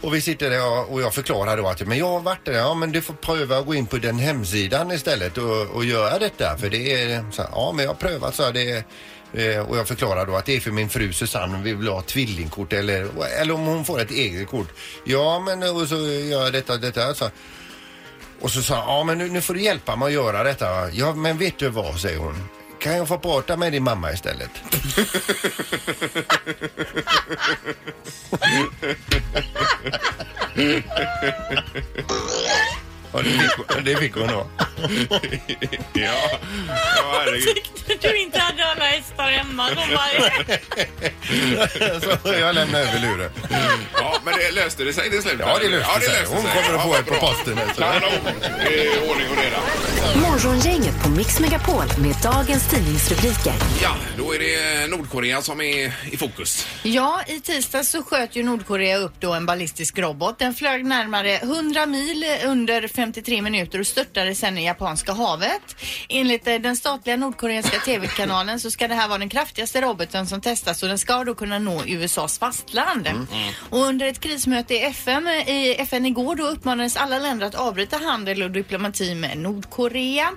Och 0.00 0.14
vi 0.14 0.21
sitter 0.21 0.50
där 0.50 0.93
och 0.93 1.02
jag 1.02 1.14
förklarar 1.14 1.57
då 1.57 1.69
att 1.69 1.87
men 1.87 1.99
jag 1.99 2.09
har 2.09 2.21
varit 2.21 2.45
där, 2.45 2.52
ja 2.52 2.75
men 2.75 2.93
du 2.93 3.02
får 3.02 3.14
pröva 3.14 3.59
att 3.59 3.67
gå 3.67 3.75
in 3.75 3.87
på 3.87 3.97
den 3.97 4.19
hemsidan 4.19 4.90
istället 4.93 5.38
och, 5.38 5.67
och 5.67 5.85
göra 5.85 6.19
detta. 6.19 6.59
För 6.59 6.71
det 6.71 6.93
är, 6.93 7.25
så, 7.33 7.43
här, 7.43 7.50
ja 7.52 7.73
men 7.73 7.85
jag 7.85 7.90
har 7.90 7.97
prövat 7.97 8.35
så 8.35 8.43
här, 8.43 8.52
det 8.52 8.71
är, 8.71 8.85
eh, 9.33 9.69
och 9.69 9.76
jag 9.76 9.88
förklarar 9.88 10.26
då 10.26 10.37
att 10.37 10.47
det 10.47 10.57
är 10.57 10.61
för 10.61 10.71
min 10.71 10.88
fru 10.88 11.12
Susanne, 11.12 11.62
vi 11.62 11.75
vill 11.75 11.88
ha 11.88 12.02
tvillingkort 12.02 12.73
eller, 12.73 13.09
eller 13.40 13.55
om 13.55 13.61
hon 13.61 13.85
får 13.85 14.00
ett 14.00 14.11
eget 14.11 14.49
kort. 14.49 14.69
Ja 15.05 15.40
men 15.40 15.62
och 15.62 15.88
så 15.88 15.97
gör 15.97 16.43
jag 16.43 16.52
detta 16.52 16.76
detta. 16.76 17.14
Så. 17.14 17.31
Och 18.40 18.50
så 18.50 18.62
sa 18.62 18.75
ja 18.75 19.05
men 19.05 19.19
nu, 19.19 19.28
nu 19.28 19.40
får 19.40 19.55
du 19.55 19.62
hjälpa 19.62 19.97
mig 19.97 20.07
att 20.07 20.12
göra 20.12 20.43
detta. 20.43 20.90
Ja 20.90 21.14
men 21.14 21.38
vet 21.38 21.59
du 21.59 21.69
vad, 21.69 22.00
säger 22.00 22.19
hon. 22.19 22.49
Kan 22.78 22.97
jag 22.97 23.08
få 23.08 23.18
prata 23.18 23.56
med 23.56 23.73
din 23.73 23.82
mamma 23.82 24.12
istället? 24.12 24.50
Ja, 33.12 33.18
det 33.23 33.30
fick, 33.30 33.85
det 33.85 33.97
fick 33.97 34.14
hon 34.14 34.26
då. 34.26 34.47
Ja, 35.92 36.40
ja 36.97 37.14
herregud. 37.18 37.54
Tyckte 37.87 38.08
du 38.08 38.18
inte 38.18 38.38
hade 38.38 38.64
alla 38.66 38.85
hästar 38.85 39.30
hemma? 39.30 39.68
De 39.68 39.75
bara, 39.94 40.08
Så 42.23 42.32
jag 42.40 42.54
lämnar 42.54 42.80
över 42.80 42.99
luren. 43.00 43.30
Ja, 43.94 44.20
men 44.25 44.35
det 44.38 44.50
löste 44.50 44.85
det 44.85 44.92
sig 44.92 45.11
till 45.11 45.23
slut? 45.23 45.37
Ja, 45.38 45.58
det 45.61 45.68
löste 45.68 45.90
ja, 45.94 46.00
sig. 46.00 46.26
Hon 46.28 46.42
kommer 46.42 46.75
att 46.78 46.82
få 46.82 46.94
ja, 46.94 46.99
ett 46.99 47.06
på 47.06 47.14
posten. 47.14 47.58
alltså. 47.58 47.80
Det 48.64 48.87
är 48.87 49.11
ordning 49.11 49.26
och. 49.30 49.38
Morgongänget 50.45 51.02
på 51.02 51.11
Mix 51.11 51.40
Megapol 51.40 51.85
med 52.02 52.16
dagens 52.23 52.71
tidningsrubriker. 52.71 53.52
Ja, 53.83 53.95
då 54.18 54.35
är 54.35 54.38
det 54.38 54.90
Nordkorea 54.90 55.42
som 55.42 55.61
är 55.61 55.92
i 56.12 56.16
fokus. 56.16 56.66
Ja, 56.83 57.21
i 57.26 57.40
tisdags 57.40 57.90
så 57.90 58.02
sköt 58.02 58.37
ju 58.37 58.42
Nordkorea 58.42 58.97
upp 58.97 59.12
då 59.21 59.33
en 59.33 59.47
ballistisk 59.47 59.99
robot. 59.99 60.38
Den 60.38 60.54
flög 60.54 60.85
närmare 60.85 61.37
100 61.37 61.87
mil 61.87 62.25
under 62.47 62.88
53 62.88 63.42
minuter 63.42 63.80
och 63.80 63.87
störtade 63.87 64.35
sen 64.35 64.59
i 64.59 64.66
Japanska 64.66 65.12
havet. 65.12 65.76
Enligt 66.09 66.47
eh, 66.47 66.54
den 66.54 66.76
statliga 66.76 67.16
nordkoreanska 67.16 67.78
TV-kanalen 67.85 68.61
så 68.61 68.71
ska 68.71 68.88
det 68.88 68.95
här 68.95 69.09
vara 69.09 69.18
den 69.18 69.28
kraftigaste 69.28 69.80
roboten 69.80 70.26
som 70.26 70.40
testas 70.40 70.83
och 70.83 70.88
den 70.88 70.99
ska 70.99 71.25
då 71.25 71.35
kunna 71.35 71.59
nå 71.59 71.83
USAs 71.87 72.38
fastland. 72.38 73.09
Och 73.71 73.78
under 73.78 74.07
ett 74.07 74.21
krismöte 74.21 74.75
i 74.75 74.83
FN, 74.83 75.28
i 75.28 75.76
FN 75.78 76.07
igår 76.07 76.35
då 76.35 76.47
uppmanades 76.47 76.97
alla 76.97 77.18
länder 77.18 77.47
att 77.47 77.54
avbryta 77.54 77.97
handel 77.97 78.42
och 78.42 78.50
diplomati 78.50 79.14
med 79.14 79.38
Nordkorea. 79.38 80.27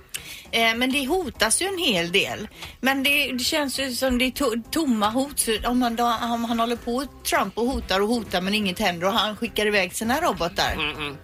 Eh, 0.51 0.75
men 0.75 0.91
det 0.91 1.07
hotas 1.07 1.61
ju 1.61 1.65
en 1.65 1.77
hel 1.77 2.11
del. 2.11 2.47
Men 2.79 3.03
det, 3.03 3.31
det 3.31 3.43
känns 3.43 3.79
ju 3.79 3.91
som 3.91 4.17
det 4.17 4.25
är 4.25 4.31
to 4.31 4.45
tomma 4.71 5.09
hot. 5.09 5.47
Om 5.65 5.81
han, 5.81 5.95
då, 5.95 6.03
om 6.03 6.43
han 6.45 6.59
håller 6.59 6.75
på 6.75 7.05
Trump 7.23 7.57
och 7.57 7.65
hotar 7.65 7.99
och 7.99 8.07
hotar 8.07 8.41
men 8.41 8.53
inget 8.53 8.79
händer 8.79 9.07
och 9.07 9.13
han 9.13 9.37
skickar 9.37 9.65
iväg 9.65 9.93
sina 9.93 10.21
robotar. 10.21 10.73
Mm, 10.73 10.95
mm. 10.95 11.17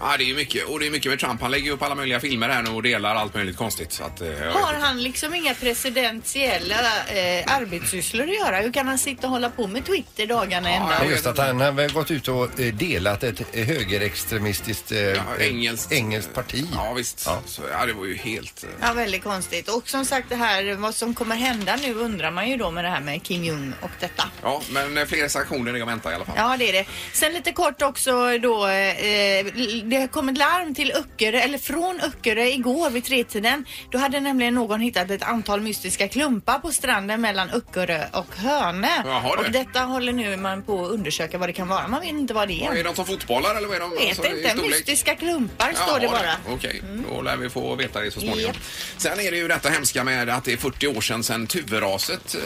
Ja, 0.00 0.16
det 0.16 0.24
är 0.24 0.26
ju 0.26 0.34
mycket. 0.34 0.64
Och 0.68 0.80
det 0.80 0.86
är 0.86 0.90
mycket 0.90 1.10
med 1.10 1.18
Trump. 1.20 1.40
Han 1.40 1.50
lägger 1.50 1.70
upp 1.72 1.82
alla 1.82 1.94
möjliga 1.94 2.20
filmer 2.20 2.48
här 2.48 2.62
nu 2.62 2.70
och 2.70 2.82
delar 2.82 3.14
allt 3.14 3.34
möjligt 3.34 3.56
konstigt. 3.56 3.92
Så 3.92 4.04
att, 4.04 4.20
eh, 4.20 4.26
jag 4.28 4.34
vet 4.36 4.52
Har 4.54 4.74
inte. 4.74 4.86
han 4.86 5.02
liksom 5.02 5.34
inga 5.34 5.54
presidentiella 5.54 6.74
eh, 7.06 7.54
arbetssysslor 7.56 8.28
att 8.28 8.34
göra? 8.34 8.60
Hur 8.60 8.72
kan 8.72 8.88
han 8.88 8.98
sitta 8.98 9.26
och 9.26 9.32
hålla 9.32 9.50
på 9.50 9.66
med 9.66 9.86
Twitter 9.86 10.26
dagarna 10.26 10.70
ända? 10.70 10.96
Ja, 11.04 11.10
just 11.10 11.26
att 11.26 11.38
han 11.38 11.60
har 11.60 11.72
väl 11.72 11.92
gått 11.92 12.10
ut 12.10 12.28
och 12.28 12.60
eh, 12.60 12.74
delat 12.74 13.22
ett 13.24 13.40
eh, 13.52 13.66
högerextremistiskt 13.66 14.92
eh, 14.92 14.98
Ja, 15.00 15.22
eh, 15.38 15.46
engelskt. 15.46 15.92
engelskt 15.92 16.34
parti. 16.34 16.64
Ja, 16.74 16.92
visst. 16.92 17.22
Ja. 17.26 17.40
Så, 17.46 17.62
ja, 17.72 17.86
det 17.86 17.92
var 17.92 18.04
ju 18.04 18.16
helt... 18.16 18.64
eh, 18.64 18.70
Ja, 18.80 18.92
väldigt 18.92 19.22
konstigt. 19.24 19.68
Och 19.68 19.88
som 19.88 20.04
sagt 20.04 20.28
det 20.28 20.36
här, 20.36 20.74
vad 20.74 20.94
som 20.94 21.14
kommer 21.14 21.36
hända 21.36 21.76
nu 21.76 21.94
undrar 21.94 22.30
man 22.30 22.50
ju 22.50 22.56
då 22.56 22.70
med 22.70 22.84
det 22.84 22.90
här 22.90 23.00
med 23.00 23.22
Kim 23.22 23.44
Jong 23.44 23.72
och 23.80 23.90
detta. 24.00 24.24
Ja, 24.42 24.62
men 24.70 24.98
eh, 24.98 25.04
fler 25.06 25.28
sanktioner 25.28 25.74
är 25.74 25.82
att 25.82 25.88
vänta 25.88 26.12
i 26.12 26.14
alla 26.14 26.24
fall. 26.24 26.34
Ja, 26.38 26.56
det 26.58 26.68
är 26.68 26.72
det. 26.72 26.84
Sen 27.12 27.32
lite 27.32 27.52
kort 27.52 27.82
också 27.82 28.38
då, 28.38 28.66
eh, 28.66 29.83
det 29.84 29.96
har 29.96 30.06
kommit 30.06 30.38
larm 30.38 30.74
till 30.74 30.92
Öckerö, 30.92 31.38
eller 31.38 31.58
från 31.58 32.00
Öckerö 32.00 32.44
igår 32.44 32.90
vid 32.90 33.04
tretiden. 33.04 33.64
Då 33.90 33.98
hade 33.98 34.20
nämligen 34.20 34.54
någon 34.54 34.80
hittat 34.80 35.10
ett 35.10 35.22
antal 35.22 35.60
mystiska 35.60 36.08
klumpar 36.08 36.58
på 36.58 36.72
stranden 36.72 37.20
mellan 37.20 37.50
Öckerö 37.50 38.04
och 38.12 38.36
Hönö. 38.36 39.02
Jaha, 39.04 39.36
och 39.38 39.52
detta 39.52 39.80
håller 39.80 40.12
nu 40.12 40.36
man 40.36 40.62
på 40.62 40.84
att 40.84 40.90
undersöka 40.90 41.38
vad 41.38 41.48
det 41.48 41.52
kan 41.52 41.68
vara. 41.68 41.88
Man 41.88 42.00
vet 42.00 42.10
inte 42.10 42.34
vad 42.34 42.48
det 42.48 42.60
Vad 42.68 42.76
är. 42.76 42.80
Är 42.80 42.84
de 42.84 42.94
som 42.94 43.06
fotbollar 43.06 43.54
eller 43.54 43.68
vad 43.68 43.76
är 43.76 43.80
de? 43.80 43.90
Vet 43.90 44.18
alltså, 44.18 44.26
inte. 44.26 44.54
Mystiska 44.68 45.14
klumpar 45.14 45.72
står 45.72 46.00
det 46.00 46.04
Jaha, 46.04 46.12
bara. 46.12 46.34
Mm. 46.34 46.54
Okej, 46.54 46.82
då 47.10 47.22
lär 47.22 47.36
vi 47.36 47.50
få 47.50 47.74
veta 47.74 48.00
det 48.00 48.10
så 48.10 48.20
småningom. 48.20 48.40
Japp. 48.40 48.56
Sen 48.96 49.20
är 49.20 49.30
det 49.30 49.36
ju 49.36 49.48
detta 49.48 49.68
hemska 49.68 50.04
med 50.04 50.28
att 50.28 50.44
det 50.44 50.52
är 50.52 50.56
40 50.56 50.86
år 50.86 51.00
sedan, 51.00 51.22
sedan 51.22 51.46
Tuveraset. 51.46 52.36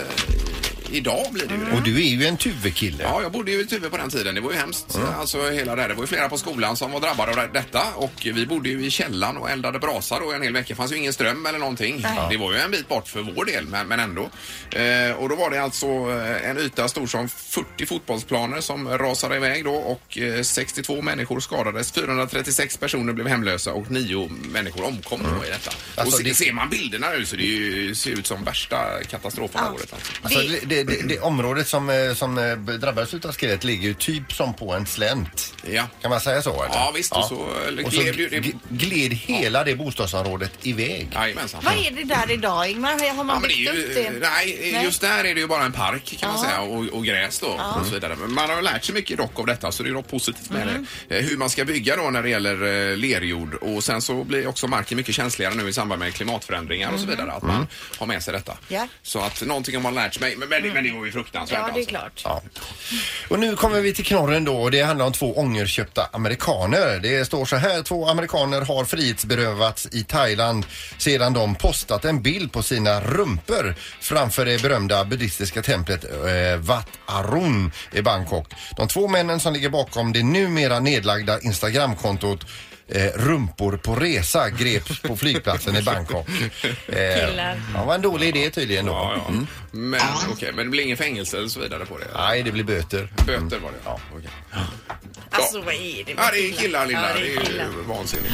Eh, 0.91 0.97
idag 0.97 1.25
blir 1.31 1.47
det 1.47 1.53
ju 1.53 1.65
det. 1.65 1.71
Och 1.77 1.81
du 1.83 1.95
är 1.95 2.09
ju 2.09 2.25
en 2.25 2.37
Tuve-kille. 2.37 3.03
Ja, 3.03 3.21
jag 3.21 3.31
bodde 3.31 3.51
ju 3.51 3.61
i 3.61 3.65
Tuve 3.65 3.89
på 3.89 3.97
den 3.97 4.09
tiden. 4.09 4.35
Det 4.35 4.41
var 4.41 4.51
ju 4.51 4.57
hemskt. 4.57 4.99
Alltså 5.19 5.49
hela 5.49 5.75
det 5.75 5.81
här. 5.81 5.89
Det 5.89 5.95
var 5.95 6.03
ju 6.03 6.07
flera 6.07 6.29
på 6.29 6.37
skolan 6.37 6.77
som 6.77 6.91
var 6.91 6.99
drabbade 6.99 7.31
av 7.31 7.37
det- 7.37 7.49
detta 7.53 7.83
och 7.95 8.11
vi 8.23 8.45
bodde 8.45 8.69
ju 8.69 8.85
i 8.85 8.89
källaren 8.91 9.37
och 9.37 9.49
eldade 9.49 9.79
brasa 9.79 10.19
då 10.19 10.31
en 10.31 10.41
hel 10.41 10.53
vecka. 10.53 10.65
Det 10.69 10.75
fanns 10.75 10.91
ju 10.91 10.95
ingen 10.97 11.13
ström 11.13 11.45
eller 11.45 11.59
någonting. 11.59 11.99
Nej. 12.03 12.27
Det 12.31 12.37
var 12.37 12.51
ju 12.53 12.57
en 12.59 12.71
bit 12.71 12.87
bort 12.87 13.07
för 13.07 13.21
vår 13.21 13.45
del, 13.45 13.65
men, 13.65 13.87
men 13.87 13.99
ändå. 13.99 14.29
Eh, 14.71 15.11
och 15.11 15.29
då 15.29 15.35
var 15.35 15.49
det 15.51 15.63
alltså 15.63 15.85
eh, 15.87 16.49
en 16.49 16.57
yta 16.57 16.87
stor 16.87 17.07
som 17.07 17.29
40 17.29 17.85
fotbollsplaner 17.85 18.61
som 18.61 18.89
rasade 18.97 19.35
iväg 19.35 19.65
då 19.65 19.73
och 19.75 20.17
eh, 20.17 20.41
62 20.43 21.01
människor 21.01 21.39
skadades. 21.39 21.91
436 21.91 22.77
personer 22.77 23.13
blev 23.13 23.27
hemlösa 23.27 23.73
och 23.73 23.91
9 23.91 24.29
människor 24.51 24.83
omkom 24.85 25.19
då 25.39 25.45
i 25.45 25.49
detta. 25.49 25.71
Alltså, 25.95 26.15
och 26.15 26.21
se, 26.21 26.23
det- 26.29 26.35
ser 26.35 26.53
man 26.53 26.69
bilderna 26.69 27.07
nu 27.17 27.25
så 27.25 27.35
det 27.35 27.43
ju, 27.43 27.95
ser 27.95 28.11
ut 28.11 28.27
som 28.27 28.43
värsta 28.43 29.03
katastrofen 29.09 29.61
av 29.63 29.73
året. 29.73 29.93
Alltså. 29.93 30.11
Alltså, 30.21 30.39
Det- 30.39 30.75
det, 30.75 30.78
det, 30.83 31.07
det 31.07 31.19
området 31.19 31.67
som, 31.67 31.89
eh, 31.89 32.13
som 32.13 32.37
eh, 32.37 32.55
drabbades 32.55 33.13
utav 33.13 33.31
skredet 33.31 33.63
ligger 33.63 33.87
ju 33.87 33.93
typ 33.93 34.33
som 34.33 34.53
på 34.53 34.73
en 34.73 34.85
slänt. 34.85 35.53
Ja. 35.71 35.83
Kan 36.01 36.11
man 36.11 36.19
säga 36.21 36.41
så? 36.41 36.63
Eller? 36.63 36.75
Ja, 36.75 36.91
visst, 36.95 37.11
och 37.15 37.23
så, 37.25 37.47
eller 37.67 37.85
och 37.85 37.93
så 37.93 38.01
gled 38.01 38.15
ju 38.15 38.29
det- 38.29 38.53
gled 38.69 39.13
hela 39.13 39.63
det 39.63 39.75
bostadsområdet 39.75 40.51
iväg. 40.63 41.07
Jajamensan. 41.13 41.61
Vad 41.63 41.73
är 41.73 41.91
det 41.91 42.03
där 42.03 42.31
idag 42.31 42.69
Ingmar? 42.69 43.15
Har 43.15 43.23
man 43.23 43.41
Ja, 43.41 43.47
byggt 43.47 43.69
är 43.69 43.73
upp 43.73 43.77
ju, 43.89 43.93
det? 43.93 44.09
nej, 44.19 44.59
Nej. 44.73 44.83
just 44.83 45.01
där 45.01 45.23
är 45.23 45.33
det 45.35 45.39
ju 45.41 45.47
bara 45.47 45.63
en 45.63 45.71
park 45.71 46.17
kan 46.19 46.29
man 46.33 46.39
säga 46.43 46.59
och, 46.61 46.85
och 46.85 47.05
gräs 47.05 47.39
då 47.39 47.47
och 47.47 47.85
så 47.85 47.93
vidare. 47.93 48.15
Men 48.15 48.33
man 48.33 48.49
har 48.49 48.55
ju 48.57 48.61
lärt 48.61 48.83
sig 48.85 48.95
mycket 48.95 49.17
dock 49.17 49.39
av 49.39 49.45
detta 49.45 49.71
så 49.71 49.83
det 49.83 49.89
är 49.89 49.93
något 49.93 50.07
positivt 50.11 50.49
med 50.49 50.61
Mm. 50.69 50.85
det. 51.07 51.17
Eh, 51.17 51.25
Hur 51.25 51.37
man 51.37 51.49
ska 51.49 51.65
bygga 51.65 51.95
då 51.95 52.09
när 52.09 52.23
det 52.23 52.29
gäller 52.29 52.91
eh, 52.91 52.97
lerjord 52.97 53.53
och 53.55 53.83
sen 53.83 54.01
så 54.01 54.23
blir 54.23 54.47
också 54.47 54.67
marken 54.67 54.97
mycket 54.97 55.15
känsligare 55.15 55.53
nu 55.55 55.69
i 55.69 55.73
samband 55.73 55.99
med 55.99 56.13
klimatförändringar 56.13 56.91
och 56.93 56.99
så 56.99 57.05
vidare. 57.05 57.31
Att 57.31 57.43
man 57.43 57.67
har 57.97 58.05
med 58.07 58.23
sig 58.23 58.33
detta. 58.33 58.51
Mm. 58.51 58.63
Ja. 58.67 58.77
Mm. 58.77 58.89
Så 59.03 59.19
att 59.19 59.41
någonting 59.41 59.75
har 59.75 59.81
man 59.81 59.95
lärt 59.95 60.13
sig. 60.13 60.35
Men, 60.35 60.49
men, 60.49 60.68
det- 60.69 60.73
men 60.73 60.83
det 60.83 60.99
var 60.99 61.05
ju 61.05 61.11
fruktansvärt 61.11 61.59
Ja, 61.59 61.65
det 61.65 61.71
är 61.71 61.75
alltså. 61.75 61.89
klart. 61.89 62.21
Ja. 62.23 62.41
Och 63.29 63.39
nu 63.39 63.55
kommer 63.55 63.81
vi 63.81 63.93
till 63.93 64.05
knorren 64.05 64.45
då 64.45 64.57
och 64.61 64.71
det 64.71 64.81
handlar 64.81 65.05
om 65.05 65.11
två 65.13 65.37
ångerköpta 65.39 66.09
amerikaner. 66.13 66.99
Det 67.03 67.25
står 67.25 67.45
så 67.45 67.55
här, 67.55 67.81
två 67.83 68.07
amerikaner 68.09 68.61
har 68.61 68.85
frihetsberövats 68.85 69.87
i 69.91 70.03
Thailand 70.03 70.65
sedan 70.97 71.33
de 71.33 71.55
postat 71.55 72.05
en 72.05 72.21
bild 72.21 72.51
på 72.51 72.63
sina 72.63 73.01
rumpor 73.01 73.75
framför 74.01 74.45
det 74.45 74.61
berömda 74.61 75.05
buddhistiska 75.05 75.61
templet 75.61 76.03
eh, 76.03 76.57
Wat 76.59 76.87
Arun 77.05 77.71
i 77.91 78.01
Bangkok. 78.01 78.53
De 78.77 78.87
två 78.87 79.07
männen 79.07 79.39
som 79.39 79.53
ligger 79.53 79.69
bakom 79.69 80.13
det 80.13 80.23
numera 80.23 80.79
nedlagda 80.79 81.39
Instagramkontot 81.41 82.45
Eh, 82.91 83.11
rumpor 83.15 83.77
på 83.77 83.95
resa 83.95 84.49
greps 84.49 84.99
på 84.99 85.17
flygplatsen 85.17 85.75
i 85.75 85.81
Bangkok. 85.81 86.27
Eh, 86.87 87.27
Killar. 87.29 87.61
ja, 87.75 87.83
var 87.85 87.95
en 87.95 88.01
dålig 88.01 88.27
idé 88.27 88.49
tydligen 88.49 88.85
då. 88.85 88.91
Ja, 88.91 89.13
ja. 89.27 89.33
Men 89.71 89.99
okej, 90.31 90.51
men 90.55 90.65
det 90.65 90.69
blir 90.71 90.83
ingen 90.83 90.97
fängelse 90.97 91.37
eller 91.37 91.47
så 91.47 91.59
vidare 91.59 91.85
på 91.85 91.97
det? 91.97 92.05
Nej, 92.15 92.43
det 92.43 92.51
blir 92.51 92.63
böter. 92.63 93.13
Böter 93.25 93.59
var 93.59 93.71
det? 93.71 93.77
Ja. 93.85 93.99
Okej. 94.15 94.29
Alltså 95.31 95.61
vad 95.61 95.73
är 95.73 96.03
det 96.05 96.15
med 96.15 96.23
Ja, 96.23 96.29
det 96.33 96.39
är 96.49 96.51
killar 96.51 96.85
Linda. 96.87 97.09
Ja, 97.09 97.13
det 97.15 97.19
det 97.25 97.33
är 97.35 97.39
är 97.41 97.45
killar. 97.45 97.65
ju 97.65 97.81
vansinnigt. 97.87 98.33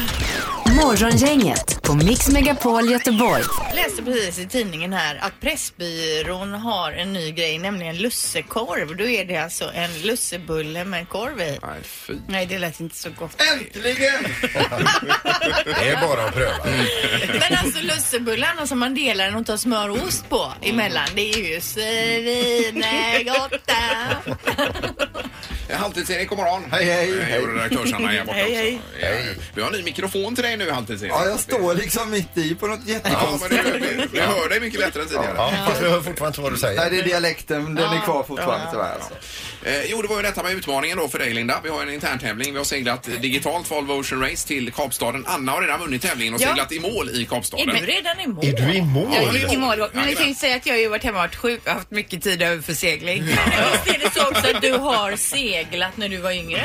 Morgongänget 0.84 1.82
på 1.82 1.94
Mix 1.94 2.28
Megapol 2.30 2.92
Göteborg. 2.92 3.44
Jag 3.68 3.76
läste 3.76 4.04
precis 4.04 4.40
i 4.40 4.48
tidningen 4.48 4.94
här 4.94 5.16
att 5.22 5.34
Pressbyrån 5.42 6.54
har 6.54 6.92
en 6.92 7.14
ny 7.14 7.32
grej, 7.32 7.58
nämligen 7.60 7.98
lussekorv. 7.98 8.98
Då 8.98 9.06
är 9.08 9.26
det 9.26 9.38
alltså 9.38 9.72
en 9.74 10.02
lussebulle 10.02 10.86
med 10.86 11.10
korv 11.10 11.40
i. 11.42 11.60
Nej, 11.62 11.80
fy. 11.84 12.14
Nej, 12.28 12.46
det 12.46 12.60
lät 12.60 12.80
inte 12.80 12.96
så 12.96 13.10
gott. 13.20 13.42
Äntligen! 13.54 14.26
Det 15.66 15.90
är 15.90 16.02
bara 16.02 16.26
att 16.26 16.34
pröva. 16.34 16.66
Men 17.40 17.58
alltså 17.64 17.82
lussebullarna 17.82 18.68
som 18.68 18.80
man 18.80 18.96
delar 18.96 19.36
och 19.36 19.46
tar 19.46 19.58
smör 19.58 19.90
och 19.90 19.98
ost 19.98 20.30
på 20.30 20.54
emellan, 20.62 21.08
det 21.16 21.32
är 21.32 21.38
ju 21.38 21.62
svinegott. 21.62 22.92
Eh, 23.68 24.18
Halvtids-Erik, 25.70 26.28
god 26.30 26.38
morgon. 26.38 26.64
Hej, 26.72 26.86
hej. 26.86 27.22
Hej, 27.24 27.40
och 27.40 27.48
redaktörs-Anna 27.48 28.08
här 28.08 28.26
borta 28.26 28.38
Hej, 28.38 28.56
hej. 28.56 28.80
också. 28.94 29.06
Ja, 29.06 29.42
Vi 29.56 29.62
har 29.62 29.70
en 29.72 29.78
ny 29.78 29.84
mikrofon 29.84 30.36
till 30.36 30.44
dig 30.44 30.58
nu, 30.58 30.70
Halvtids-Erik. 30.72 31.12
Ja, 31.12 31.26
jag 31.26 31.40
står 31.40 31.74
liksom 31.74 32.12
mitt 32.12 32.38
i 32.38 32.56
på 32.56 32.68
något 32.68 32.80
Ja, 32.86 33.00
men 33.04 33.12
jättekonstigt. 33.12 33.54
vi, 33.76 34.08
vi 34.12 34.20
hör 34.20 34.50
dig 34.50 34.60
mycket 34.60 34.80
lättare 34.80 35.04
än 35.04 35.08
tidigare. 35.10 35.34
Ja, 35.38 35.52
fast 35.68 35.82
jag 35.82 35.90
hör 35.90 36.02
fortfarande 36.02 36.28
inte 36.28 36.42
vad 36.42 36.52
du 36.54 36.58
säger. 36.58 36.80
Nej, 36.80 36.90
det 36.92 37.00
är 37.00 37.04
dialekten. 37.04 37.76
Den 37.76 37.94
är 37.94 38.02
kvar 38.02 38.24
fortfarande 38.24 38.68
tyvärr. 38.72 38.94
Alltså. 38.94 39.14
Eh, 39.64 39.84
jo, 39.92 40.02
det 40.02 40.08
var 40.08 40.16
ju 40.18 40.22
detta 40.24 40.44
med 40.44 40.52
utmaningen 40.52 40.98
då 40.98 41.08
för 41.08 41.20
dig, 41.20 41.34
Linda. 41.34 41.60
Vi 41.64 41.70
har 41.70 41.82
en 41.82 41.94
interntävling. 41.94 42.52
Vi 42.52 42.58
har 42.58 42.66
seglat 42.66 43.10
digitalt 43.22 43.72
Volvo 43.72 43.94
Ocean 43.94 44.22
Race 44.22 44.48
till 44.48 44.72
Kapstaden. 44.72 45.24
Anna 45.28 45.52
har 45.52 45.62
redan 45.62 45.80
vunnit 45.80 46.02
tävlingen 46.02 46.34
och 46.34 46.42
Ja. 46.42 46.48
seglat 46.48 46.72
i 46.72 46.80
mål 46.80 47.10
i 47.14 47.22
Är 47.22 47.26
Kapstaden. 47.26 47.68
du 47.68 47.86
redan 47.86 48.20
i 48.20 48.28
mål? 48.28 48.46
Är 48.46 48.54
du 48.68 48.74
i 48.74 48.82
mål? 48.82 49.10
Ja, 49.16 49.22
Jag 49.22 49.36
gick 49.36 49.54
i 49.54 49.58
mål. 49.58 49.78
Men 49.78 49.80
Jajamän. 49.80 50.10
jag 50.10 50.18
kan 50.18 50.28
ju 50.28 50.36
säga 50.36 50.56
att 50.56 50.66
jag 50.66 50.74
har 50.74 50.80
ju 50.80 50.88
varit 50.88 51.04
hemma 51.04 51.18
och 51.18 51.24
varit 51.24 51.36
sjuk 51.36 51.62
och 51.66 51.72
haft 51.72 51.92
mycket 51.92 52.24
tid 52.24 52.42
över 52.42 52.62
för 52.62 52.74
segling. 52.74 53.24
Men 53.26 53.36
Visst 53.36 53.96
är 53.96 54.00
det 54.00 54.14
så 54.20 54.28
också 54.30 54.56
att 54.56 54.62
du 54.62 54.72
har 54.72 55.16
seglat 55.56 55.98
när 55.98 56.10
du 56.10 56.18
var 56.18 56.32
yngre? 56.32 56.62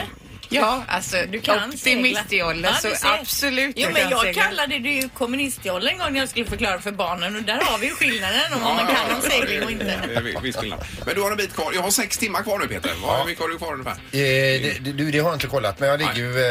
Ja, 0.52 0.84
alltså 0.88 1.16
Du 1.32 1.40
kan 1.40 1.70
miståldern 1.84 2.64
Ja, 2.82 2.90
så 2.94 3.08
absolut 3.08 3.72
Jo, 3.76 3.88
men 3.92 4.10
jag 4.10 4.20
segla. 4.20 4.42
kallade 4.42 4.78
det 4.78 4.88
ju 4.88 5.08
kommunistjollen 5.08 5.88
en 5.92 5.98
gång 5.98 6.12
när 6.12 6.20
jag 6.20 6.28
skulle 6.28 6.44
förklara 6.46 6.80
för 6.80 6.92
barnen 6.92 7.36
och 7.36 7.42
där 7.42 7.60
har 7.64 7.78
vi 7.78 7.86
ju 7.86 7.94
skillnaden 7.94 8.52
om 8.54 8.60
vad 8.62 8.74
man 8.76 8.86
kan 8.86 9.16
om 9.16 9.22
segling 9.22 9.62
och 9.64 9.70
inte. 9.70 10.00
Viss 10.42 10.56
skillnad. 10.56 10.84
Men 11.06 11.14
du 11.14 11.20
har 11.20 11.30
en 11.30 11.36
bit 11.36 11.54
kvar. 11.54 11.72
Jag 11.74 11.82
har 11.82 11.90
sex 11.90 12.18
timmar 12.18 12.42
kvar 12.42 12.58
nu, 12.58 12.66
Peter. 12.68 12.90
Vad 13.02 13.20
Ja. 13.20 13.24
mycket 13.26 13.42
har 13.42 13.48
du 13.48 13.58
kvar 13.58 13.72
ungefär? 13.72 13.92
Eh, 13.92 13.98
det, 14.12 14.92
du, 14.92 15.10
det 15.10 15.18
har 15.18 15.28
jag 15.30 15.36
inte 15.36 15.46
kollat 15.46 15.80
men 15.80 15.88
jag 15.88 15.98
ligger 15.98 16.14
ju 16.14 16.42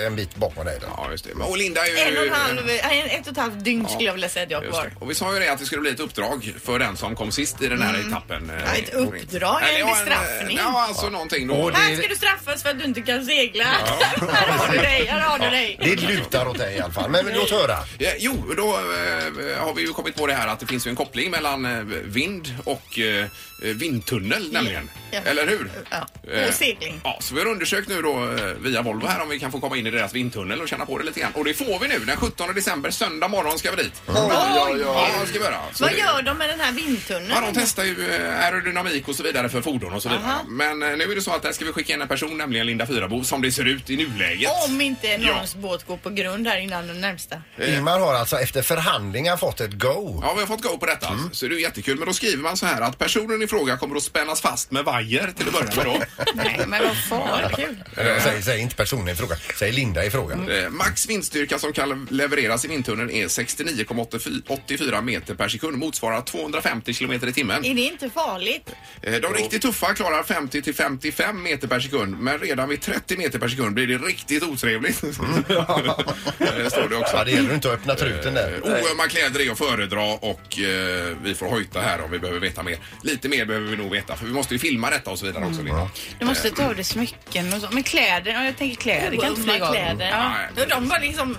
eh, 0.00 0.06
en 0.06 0.16
bit 0.16 0.36
bakom 0.36 0.64
dig 0.64 0.78
då. 0.80 0.86
Ja, 0.96 1.08
just 1.10 1.24
det. 1.24 1.34
Men- 1.34 1.46
Och 1.46 1.58
Linda 1.58 1.80
är 1.86 1.90
ju... 1.90 1.98
En 1.98 2.16
och 2.18 2.24
en 2.26 2.32
halv, 2.32 2.70
en, 2.70 3.06
ett 3.20 3.26
och 3.26 3.32
ett 3.32 3.38
halvt 3.38 3.64
dygn 3.64 3.88
skulle 3.88 4.04
jag 4.06 4.12
vilja 4.12 4.28
säga 4.28 4.44
att 4.44 4.50
jag 4.50 4.58
har 4.58 4.66
kvar. 4.70 4.92
Och 5.00 5.10
vi 5.10 5.14
sa 5.14 5.34
ju 5.34 5.40
det 5.40 5.48
att 5.52 5.58
det 5.58 5.66
skulle 5.66 5.80
bli 5.82 5.90
ett 5.90 6.00
uppdrag 6.00 6.54
för 6.64 6.78
den 6.78 6.96
som 6.96 7.16
kom 7.16 7.32
sist 7.32 7.62
i 7.62 7.66
den 7.68 7.82
här 7.82 8.06
etappen. 8.08 8.50
eh, 8.50 8.56
Ja, 8.66 8.72
ett 8.82 8.94
uppdrag, 8.94 9.62
en 9.62 9.68
Eller, 9.68 9.78
ja, 9.78 9.86
bestraffning. 10.04 10.56
Ja, 10.56 10.84
alltså 10.88 11.08
någonting 11.10 11.46
då. 11.48 11.70
Här 11.70 11.96
ska 11.96 12.08
du 12.08 12.16
straffas 12.16 12.62
för 12.62 12.70
att 12.70 12.78
du 12.78 12.84
inte 12.84 13.00
kan 13.02 13.24
segla. 13.26 13.47
här 14.32 14.46
har 14.58 14.72
du 14.72 14.78
dig, 14.78 15.06
här 15.06 15.20
har 15.20 15.38
du 15.38 15.50
dig. 15.50 15.78
Det 15.80 15.96
lutar 15.96 16.48
åt 16.48 16.58
dig 16.58 16.76
i 16.76 16.80
alla 16.80 16.92
fall. 16.92 17.10
Men 17.10 17.26
låt 17.34 17.50
höra. 17.50 17.76
Ja, 17.98 18.10
jo, 18.18 18.54
då 18.56 18.62
eh, 18.62 19.64
har 19.64 19.74
vi 19.74 19.82
ju 19.82 19.88
kommit 19.88 20.16
på 20.16 20.26
det 20.26 20.34
här 20.34 20.48
att 20.48 20.60
det 20.60 20.66
finns 20.66 20.86
ju 20.86 20.88
en 20.88 20.96
koppling 20.96 21.30
mellan 21.30 21.64
eh, 21.64 21.82
vind 22.04 22.54
och 22.64 22.98
eh, 22.98 23.26
vindtunnel 23.58 24.52
nämligen. 24.52 24.90
Ja. 25.10 25.20
Eller 25.24 25.46
hur? 25.46 25.70
Ja, 25.90 26.08
Eh, 26.32 26.48
och 26.48 26.54
segling. 26.54 27.00
Ja, 27.04 27.18
så 27.20 27.34
vi 27.34 27.40
har 27.40 27.46
undersökt 27.48 27.88
nu 27.88 28.02
då 28.02 28.10
eh, 28.34 28.44
via 28.60 28.82
Volvo 28.82 29.06
här 29.06 29.22
om 29.22 29.28
vi 29.28 29.38
kan 29.38 29.52
få 29.52 29.60
komma 29.60 29.76
in 29.76 29.86
i 29.86 29.90
deras 29.90 30.14
vindtunnel 30.14 30.60
och 30.60 30.68
känna 30.68 30.86
på 30.86 30.98
det 30.98 31.04
lite 31.04 31.20
grann. 31.20 31.32
Och 31.34 31.44
det 31.44 31.54
får 31.54 31.78
vi 31.80 31.88
nu. 31.88 31.98
Den 31.98 32.16
17 32.16 32.54
december, 32.54 32.90
söndag 32.90 33.28
morgon 33.28 33.58
ska 33.58 33.70
vi 33.70 33.82
dit. 33.82 34.02
Ja, 34.06 34.76
ja, 34.80 35.10
ska 35.26 35.38
vi 35.38 35.44
göra. 35.44 35.56
Så 35.72 35.84
Vad 35.84 35.92
det- 35.92 35.98
gör 35.98 36.22
de 36.22 36.38
med 36.38 36.48
den 36.48 36.60
här 36.60 36.72
vindtunneln? 36.72 37.30
Ja, 37.34 37.40
de 37.40 37.60
testar 37.60 37.84
ju 37.84 38.10
eh, 38.14 38.44
aerodynamik 38.44 39.08
och 39.08 39.14
så 39.16 39.22
vidare 39.22 39.48
för 39.48 39.62
fordon 39.62 39.92
och 39.92 40.02
så 40.02 40.08
vidare. 40.08 40.24
Aha. 40.26 40.42
Men 40.48 40.82
eh, 40.82 40.88
nu 40.96 41.04
är 41.04 41.14
det 41.14 41.20
så 41.22 41.30
att 41.32 41.42
där 41.42 41.52
ska 41.52 41.64
vi 41.64 41.72
skicka 41.72 41.92
in 41.94 42.02
en 42.02 42.08
person, 42.08 42.38
nämligen 42.38 42.66
Linda 42.66 42.86
Fyrabo, 42.86 43.24
som 43.24 43.42
det 43.42 43.52
ser 43.52 43.64
ut 43.64 43.90
i 43.90 43.96
nuläget. 43.96 44.50
Om 44.68 44.80
inte 44.80 45.18
någons 45.18 45.54
Ja. 45.54 45.60
båt 45.60 45.86
går 45.86 45.96
på 45.96 46.10
grund 46.10 46.46
här 46.46 46.58
innan 46.58 46.86
den 46.86 47.00
närmsta. 47.00 47.42
Ingmar 47.66 47.98
har 48.00 48.14
alltså 48.14 48.36
efter 48.36 48.62
förhandlingar 48.62 49.36
fått 49.36 49.60
ett 49.60 49.72
go. 49.72 50.20
Ja, 50.22 50.32
vi 50.34 50.40
har 50.40 50.46
fått 50.46 50.62
go 50.62 50.78
på 50.78 50.86
detta. 50.86 51.18
Så 51.32 51.46
det 51.46 51.54
är 51.54 51.58
jättekul. 51.60 51.98
Men 51.98 52.06
då 52.08 52.14
skriver 52.14 52.42
man 52.42 52.56
så 52.56 52.66
här 52.66 52.80
att 52.80 52.98
personen 52.98 53.42
i 53.42 53.46
fråga 53.48 53.76
kommer 53.76 53.96
att 53.96 54.02
spännas 54.02 54.40
fast 54.40 54.70
med 54.70 54.84
vajer 54.84 55.32
till 55.36 55.46
att 55.48 55.52
börja 55.52 55.76
med 55.76 55.84
då. 55.86 56.24
Nej, 56.34 56.60
men 56.66 56.82
vad 56.84 56.96
fan. 57.08 57.50
kul. 57.56 57.76
Eller, 57.96 58.20
Säg, 58.20 58.42
säg 58.42 58.60
inte 58.60 58.74
personen 58.76 59.08
i 59.08 59.14
fråga, 59.14 59.36
säg 59.58 59.72
Linda 59.72 60.04
i 60.04 60.10
fråga. 60.10 60.34
Eh, 60.34 60.70
Max 60.70 61.08
vindstyrka 61.08 61.58
som 61.58 61.72
kan 61.72 62.08
levereras 62.10 62.64
i 62.64 62.68
vindtunneln 62.68 63.10
är 63.10 63.26
69,84 63.28 65.02
meter 65.02 65.34
per 65.34 65.48
sekund. 65.48 65.78
Motsvarar 65.78 66.22
250 66.22 66.92
kilometer 66.94 67.26
i 67.26 67.32
timmen. 67.32 67.64
Är 67.64 67.74
det 67.74 67.80
inte 67.80 68.10
farligt? 68.10 68.70
Eh, 69.02 69.14
De 69.14 69.34
riktigt 69.34 69.62
tuffa 69.62 69.94
klarar 69.94 70.22
50 70.22 70.62
till 70.62 70.74
55 70.74 71.42
meter 71.42 71.68
per 71.68 71.80
sekund. 71.80 72.18
Men 72.20 72.38
redan 72.38 72.68
vid 72.68 72.80
30 72.80 73.16
meter 73.16 73.38
per 73.38 73.48
sekund 73.48 73.74
blir 73.74 73.86
det 73.86 73.98
riktigt 73.98 74.42
otrevligt. 74.42 75.00
det 75.00 75.12
står 76.70 76.88
det 76.88 76.96
också. 76.96 77.16
Ja, 77.16 77.24
det 77.24 77.30
gäller 77.30 77.54
inte 77.54 77.68
att 77.68 77.74
öppna 77.74 77.94
truten 77.94 78.34
där. 78.34 78.60
Oömma 78.64 79.06
kläder 79.08 79.40
är 79.46 79.50
att 79.52 79.58
föredra 79.58 80.00
och 80.04 80.58
eh, 80.58 81.16
vi 81.22 81.34
får 81.34 81.46
hojta 81.46 81.80
här 81.80 82.00
om 82.04 82.10
vi 82.10 82.18
behöver 82.18 82.40
veta 82.40 82.62
mer. 82.62 82.78
Lite 83.02 83.28
mer 83.28 83.37
behöver 83.44 83.66
vi 83.66 83.76
nog 83.76 83.90
veta 83.90 84.16
för 84.16 84.26
vi 84.26 84.32
måste 84.32 84.54
ju 84.54 84.58
filma 84.58 84.90
detta 84.90 85.10
och 85.10 85.18
så 85.18 85.26
vidare 85.26 85.44
också 85.46 85.62
Linda. 85.62 85.90
Du 86.18 86.26
måste 86.26 86.50
ta 86.50 86.64
av 86.64 86.74
dig 86.74 86.84
smycken 86.84 87.52
och 87.52 87.60
så. 87.60 87.68
Men 87.70 87.82
kläder, 87.82 88.32
ja, 88.32 88.44
jag 88.44 88.56
tänker 88.56 88.76
kläder 88.76 89.16
kan 89.16 89.28
inte 89.30 89.42
flyga 89.42 89.66
av. 89.68 89.72
kläder. 89.72 90.08
Ja. 90.10 90.34
Nej. 90.56 90.66
De 90.68 90.88
bara 90.88 90.98
liksom, 90.98 91.38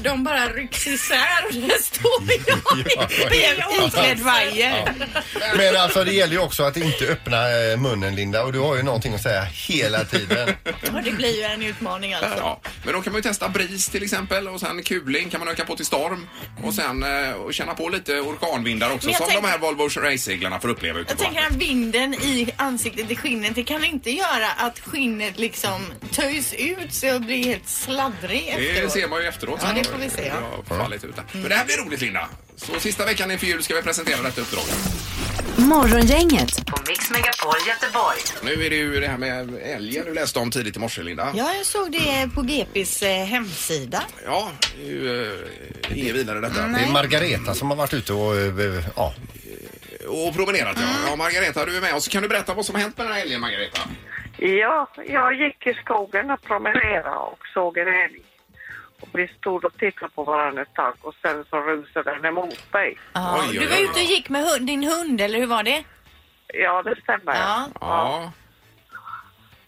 de 0.00 0.24
bara 0.24 0.46
rycks 0.48 0.86
isär 0.86 1.46
och 1.48 1.54
där 1.54 1.82
står 1.82 2.10
jag 2.96 3.08
Det 3.30 3.44
är 3.44 3.54
en 3.54 3.84
oklädd 3.84 4.18
vajer. 4.20 4.94
Men 5.56 5.76
alltså 5.76 6.04
det 6.04 6.12
gäller 6.12 6.32
ju 6.32 6.40
också 6.40 6.62
att 6.62 6.76
inte 6.76 7.04
öppna 7.04 7.36
eh, 7.36 7.76
munnen 7.76 8.14
Linda 8.14 8.44
och 8.44 8.52
du 8.52 8.58
har 8.58 8.76
ju 8.76 8.82
någonting 8.82 9.14
att 9.14 9.22
säga 9.22 9.42
hela 9.42 10.04
tiden. 10.04 10.48
Och 10.94 11.02
det 11.04 11.12
blir 11.12 11.36
ju 11.36 11.42
en 11.42 11.62
utmaning 11.62 12.14
alltså. 12.14 12.38
Ja, 12.38 12.60
men 12.84 12.94
då 12.94 13.02
kan 13.02 13.12
man 13.12 13.18
ju 13.18 13.22
testa 13.22 13.48
bris 13.48 13.88
till 13.88 14.02
exempel 14.02 14.48
och 14.48 14.60
sen 14.60 14.82
kuling 14.82 15.30
kan 15.30 15.40
man 15.40 15.48
öka 15.48 15.64
på 15.64 15.76
till 15.76 15.86
storm 15.86 16.28
och 16.62 16.74
sen 16.74 17.02
eh, 17.02 17.32
och 17.32 17.54
känna 17.54 17.74
på 17.74 17.88
lite 17.88 18.20
orkanvindar 18.20 18.90
också 18.90 19.12
som 19.12 19.26
de 19.34 19.44
här 19.44 19.58
Volvo 19.58 19.88
raceseglarna 19.88 20.60
får 20.60 20.68
uppleva 20.68 20.98
ute 20.98 21.16
Jag 21.18 21.26
tänker 21.26 21.46
att 21.46 21.52
vinden 21.56 22.14
i 22.14 22.48
ansiktet, 22.56 23.10
i 23.10 23.16
skinnet, 23.16 23.54
det 23.54 23.62
kan 23.62 23.84
inte 23.84 24.10
göra 24.10 24.48
att 24.56 24.78
skinnet 24.78 25.38
liksom 25.38 25.80
töjs 26.12 26.54
ut 26.58 26.94
så 26.94 27.06
jag 27.06 27.22
blir 27.22 27.44
helt 27.44 27.68
sladdrig 27.68 28.54
Det 28.56 28.68
efteråt. 28.70 28.92
ser 28.92 29.08
man 29.08 29.20
ju 29.22 29.28
efteråt. 29.28 29.60
Ja, 29.62 29.68
det 29.74 29.84
får 29.84 29.98
vi 29.98 30.10
se, 30.10 30.26
ja. 30.26 30.62
Det 30.68 30.74
fallit 30.74 31.04
ut 31.04 31.16
där. 31.16 31.24
Men 31.32 31.48
det 31.48 31.54
här 31.54 31.64
blir 31.64 31.76
roligt 31.76 32.00
Linda. 32.00 32.28
Så 32.56 32.80
sista 32.80 33.04
veckan 33.06 33.30
inför 33.30 33.46
jul 33.46 33.62
ska 33.62 33.74
vi 33.74 33.82
presentera 33.82 34.22
detta 34.22 34.40
uppdrag. 34.40 34.64
Morgongänget 35.56 36.66
på 36.66 36.76
Mix 36.88 37.10
Megapol 37.10 37.54
Göteborg. 37.68 38.18
Nu 38.42 38.66
är 38.66 38.70
det 38.70 38.76
ju 38.76 39.00
det 39.00 39.08
här 39.08 39.18
med 39.18 39.54
älgen 39.62 40.04
du 40.04 40.14
läste 40.14 40.38
om 40.38 40.50
tidigt 40.50 40.76
i 40.76 40.78
morse 40.78 41.02
Linda. 41.02 41.32
Ja, 41.34 41.52
jag 41.54 41.66
såg 41.66 41.92
det 41.92 42.30
på 42.34 42.42
GPs 42.42 43.02
eh, 43.02 43.24
hemsida. 43.24 44.02
Ja, 44.24 44.50
det 44.76 44.82
är 44.86 44.90
ju 44.90 45.32
eh, 45.92 45.98
inget 45.98 46.14
vidare 46.14 46.40
detta. 46.40 46.62
Det 46.66 46.80
är 46.80 46.92
Margareta 46.92 47.54
som 47.54 47.70
har 47.70 47.76
varit 47.76 47.94
ute 47.94 48.12
och 48.12 48.36
eh, 48.36 48.84
ja, 48.96 49.14
Och 50.08 50.34
promenerat 50.34 50.76
ja. 50.80 51.10
Ja, 51.10 51.16
Margareta 51.16 51.64
du 51.64 51.76
är 51.76 51.80
med 51.80 51.94
oss. 51.94 52.08
Kan 52.08 52.22
du 52.22 52.28
berätta 52.28 52.54
vad 52.54 52.64
som 52.66 52.74
har 52.74 52.82
hänt 52.82 52.96
med 52.98 53.06
den 53.06 53.12
här 53.14 53.22
älgen 53.22 53.40
Margareta? 53.40 53.80
Ja, 54.38 54.88
jag 55.06 55.34
gick 55.34 55.66
i 55.66 55.74
skogen 55.74 56.30
och 56.30 56.42
promenerade 56.42 57.10
och 57.16 57.40
såg 57.54 57.78
en 57.78 57.88
älg. 57.88 58.20
Och 59.00 59.08
vi 59.12 59.28
stod 59.28 59.64
och 59.64 59.78
tittade 59.78 60.10
på 60.14 60.24
varandra 60.24 60.62
ett 60.62 60.74
tag 60.74 60.94
och 61.02 61.14
sen 61.22 61.44
så 61.50 61.60
rusade 61.60 62.14
den 62.14 62.24
emot 62.24 62.72
mig. 62.72 62.98
Ja, 63.12 63.38
Oj, 63.40 63.46
oj, 63.50 63.58
du 63.58 63.66
var 63.66 63.76
ute 63.76 63.90
och 64.00 64.06
gick 64.06 64.28
med 64.28 64.44
hund, 64.44 64.66
din 64.66 64.84
hund, 64.84 65.20
eller 65.20 65.38
hur 65.38 65.46
var 65.46 65.62
det? 65.62 65.84
Ja, 66.54 66.82
det 66.82 66.96
stämmer. 67.02 67.34
Ja. 67.34 67.68
Ja. 67.80 68.32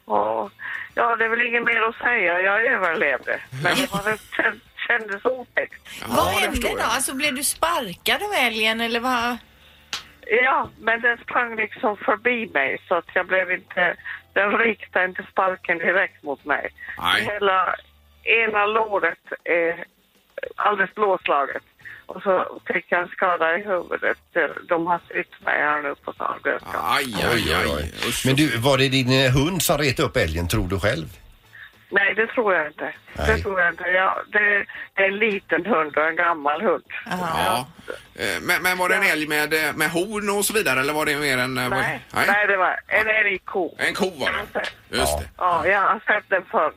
Och, 0.05 0.51
ja, 0.95 1.17
det 1.17 1.25
är 1.25 1.29
väl 1.29 1.47
inget 1.47 1.65
mer 1.65 1.83
att 1.83 1.97
säga. 1.97 2.41
Jag 2.41 2.67
överlevde. 2.67 3.41
Men 3.63 3.77
det 3.77 3.93
var, 3.93 4.03
känd- 4.37 4.61
kändes 4.89 5.25
otäckt. 5.25 5.89
vad 6.07 6.27
det 6.27 6.31
hände 6.41 6.69
då? 6.69 6.79
Alltså 6.83 7.15
blev 7.15 7.35
du 7.35 7.45
sparkad 7.45 8.23
av 8.23 8.33
älgen 8.33 8.81
eller 8.81 9.01
vad? 9.01 9.37
Ja, 10.31 10.71
men 10.81 11.01
den 11.01 11.19
sprang 11.19 11.57
liksom 11.57 11.97
förbi 11.97 12.51
mig 12.55 12.79
så 12.89 12.95
att 12.95 13.09
jag 13.15 13.27
blev 13.27 13.53
inte... 13.53 13.97
Den 14.33 14.59
riktade 14.59 15.05
inte 15.05 15.27
sparken 15.33 15.79
direkt 15.79 16.23
mot 16.23 16.45
mig. 16.45 16.71
Nej. 16.99 17.23
Hela 17.23 17.75
ena 18.25 18.67
låret 18.67 19.19
är 19.45 19.85
alldeles 20.57 20.95
blåslaget. 20.95 21.63
Och 22.07 22.23
så 22.23 22.61
fick 22.67 22.87
jag 22.89 23.03
en 23.03 23.09
skada 23.09 23.59
i 23.59 23.63
huvudet. 23.63 24.19
De 24.69 24.87
har 24.87 25.01
sytt 25.09 25.45
mig 25.45 25.59
här 25.59 25.83
nu 25.83 25.95
på 25.95 26.13
Sahlgrenska. 26.13 26.81
Aj, 26.83 27.15
aj, 27.33 27.55
aj. 27.55 27.93
Men 28.25 28.37
du, 28.37 28.59
var 28.59 28.79
det 28.79 28.89
din 28.89 29.25
eh, 29.25 29.33
hund 29.33 29.63
som 29.63 29.79
retade 29.79 30.09
upp 30.09 30.17
älgen 30.17 30.49
tror 30.49 30.69
du 30.69 30.81
själv? 30.81 31.20
Nej, 31.91 32.15
det 32.15 32.27
tror 32.27 32.55
jag 32.55 32.67
inte. 32.67 32.85
Nej. 33.19 33.27
Det 33.27 33.39
tror 33.43 33.61
jag 33.61 33.69
inte. 33.73 33.85
Ja, 33.85 34.19
det, 34.33 34.65
det 34.95 35.03
är 35.03 35.09
en 35.09 35.17
liten 35.19 35.67
hund 35.67 35.97
och 35.97 36.05
en 36.07 36.17
gammal 36.17 36.63
hund. 36.63 36.85
Ja. 37.07 37.67
Eh, 38.15 38.41
Men, 38.43 38.63
men 38.63 38.79
var 38.79 38.89
det 38.89 38.95
en 38.95 39.03
älg 39.03 39.27
med, 39.29 39.55
eh, 39.55 39.75
med 39.75 39.91
horn 39.91 40.31
och 40.39 40.45
så 40.45 40.53
vidare 40.53 40.81
eller 40.81 40.93
var 40.93 41.07
det 41.07 41.17
mer 41.17 41.39
en... 41.39 41.59
eh, 41.59 41.69
vad- 41.69 41.79
Nej, 41.79 42.01
nej. 42.15 42.47
det 42.47 42.57
var 42.57 42.81
en 42.89 43.09
älgko. 43.09 43.71
En 43.79 43.95
ko 43.95 44.11
var 44.11 44.31
det. 44.53 44.61
Just 44.99 45.19
det. 45.19 45.25
Ja, 45.39 45.67
jag 45.67 45.81
har 45.81 46.01
sett 46.07 46.25
den 46.29 46.45
förr. 46.51 46.73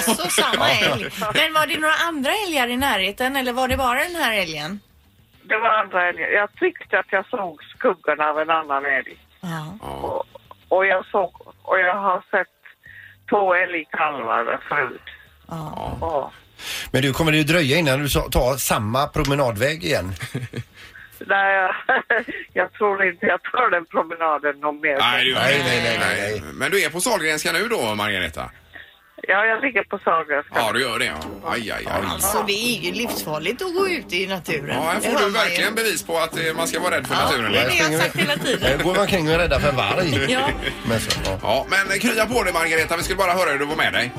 Så 0.00 0.14
samma 0.30 0.70
älg. 0.70 1.10
Men 1.34 1.52
var 1.54 1.66
det 1.66 1.78
några 1.80 1.94
andra 1.94 2.30
älgar 2.46 2.68
i 2.68 2.76
närheten 2.76 3.36
eller 3.36 3.52
var 3.52 3.68
det 3.68 3.76
bara 3.76 3.98
den 4.02 4.14
här 4.16 4.32
älgen? 4.42 4.80
Det 5.42 5.58
var 5.58 5.68
andra 5.70 6.08
älgar. 6.08 6.28
Jag 6.28 6.54
tyckte 6.54 6.98
att 6.98 7.06
jag 7.12 7.26
såg 7.28 7.62
skuggan 7.64 8.20
av 8.20 8.38
en 8.40 8.50
annan 8.50 8.84
älg. 8.86 9.16
Ja. 9.40 9.86
Och, 9.88 10.26
och, 10.68 10.86
jag 10.86 11.06
såg, 11.06 11.46
och 11.62 11.78
jag 11.80 11.94
har 11.94 12.22
sett 12.30 12.48
två 13.34 13.54
älgkalvar 13.54 14.60
förut. 14.68 15.02
Ja. 15.48 15.98
Ja. 16.00 16.32
Men 16.90 17.02
du, 17.02 17.12
kommer 17.12 17.32
det 17.32 17.38
ju 17.38 17.44
dröja 17.44 17.76
innan 17.76 18.02
du 18.02 18.08
tar 18.08 18.56
samma 18.56 19.06
promenadväg 19.06 19.84
igen? 19.84 20.12
Nej, 21.26 21.54
jag, 21.54 21.74
jag 22.52 22.72
tror 22.72 23.04
inte 23.04 23.26
jag 23.26 23.42
tar 23.42 23.70
den 23.70 23.86
promenaden 23.86 24.60
någon 24.60 24.80
mer 24.80 24.96
Nej, 24.98 25.24
du, 25.24 25.34
gång. 25.34 25.42
Nej, 25.42 25.62
nej, 25.64 25.82
nej, 25.84 25.98
nej, 25.98 26.40
nej. 26.40 26.52
Men 26.54 26.70
du 26.70 26.84
är 26.84 26.90
på 26.90 27.00
Sahlgrenska 27.00 27.52
nu 27.52 27.68
då, 27.68 27.94
Margareta? 27.94 28.50
Ja, 29.28 29.44
jag 29.46 29.60
ligger 29.62 29.82
på 29.84 29.98
Sahlgrenska. 29.98 30.52
Ja, 30.54 30.72
du 30.72 30.80
gör 30.80 30.98
det. 30.98 31.04
Ja. 31.04 31.14
Aj, 31.46 31.70
aj, 31.70 31.86
aj. 31.86 32.02
Alltså 32.12 32.42
det 32.46 32.52
är 32.52 32.80
ju 32.80 32.92
livsfarligt 32.92 33.62
att 33.62 33.74
gå 33.74 33.88
ut 33.88 34.12
i 34.12 34.26
naturen. 34.26 34.76
Ja, 34.76 34.82
här 34.82 34.94
Det 34.94 35.00
får 35.00 35.10
hör 35.10 35.26
du 35.26 35.32
man 35.32 35.42
ju. 35.42 35.48
verkligen 35.48 35.74
bevis 35.74 36.02
på 36.06 36.18
att 36.18 36.36
eh, 36.36 36.42
man 36.56 36.66
ska 36.68 36.80
vara 36.80 36.96
rädd 36.96 37.06
för 37.06 37.14
Ja, 37.14 37.20
naturen. 37.24 37.52
det 37.52 37.58
är 37.58 37.68
det 37.68 37.74
jag 37.76 37.84
har 37.90 37.98
sagt 37.98 38.16
hela 38.16 38.36
tiden. 38.36 38.82
går 38.82 38.92
man 38.92 39.00
omkring 39.00 39.28
och 39.28 39.34
är 39.34 39.38
rädda 39.38 39.60
för 39.60 39.72
varg. 39.72 40.26
Ja. 40.32 40.48
Men 40.88 41.00
så, 41.00 41.20
ja. 41.24 41.38
Ja, 41.42 41.66
men 41.88 41.98
krya 41.98 42.26
på 42.26 42.42
dig 42.42 42.52
Margareta. 42.52 42.96
Vi 42.96 43.02
skulle 43.02 43.16
bara 43.16 43.32
höra 43.32 43.50
hur 43.50 43.58
du 43.58 43.64
var 43.64 43.76
med 43.76 43.92
dig. 43.92 44.12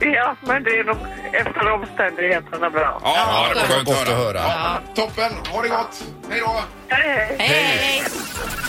Ja, 0.00 0.36
men 0.40 0.62
det 0.64 0.70
är 0.70 0.84
nog 0.84 0.96
efter 1.32 1.72
omständigheterna 1.72 2.70
bra. 2.70 3.00
Ja, 3.04 3.14
ja 3.14 3.48
det 3.54 3.60
var 3.60 3.66
skönt 3.66 3.88
att 3.88 4.00
att 4.02 4.08
höra. 4.08 4.16
höra. 4.16 4.38
Ja, 4.38 4.80
toppen. 4.94 5.32
Ha 5.52 5.62
det 5.62 5.68
gott. 5.68 6.04
Hej 6.30 6.40
då. 6.40 6.62
Hej, 6.88 7.36
hej. 7.38 8.02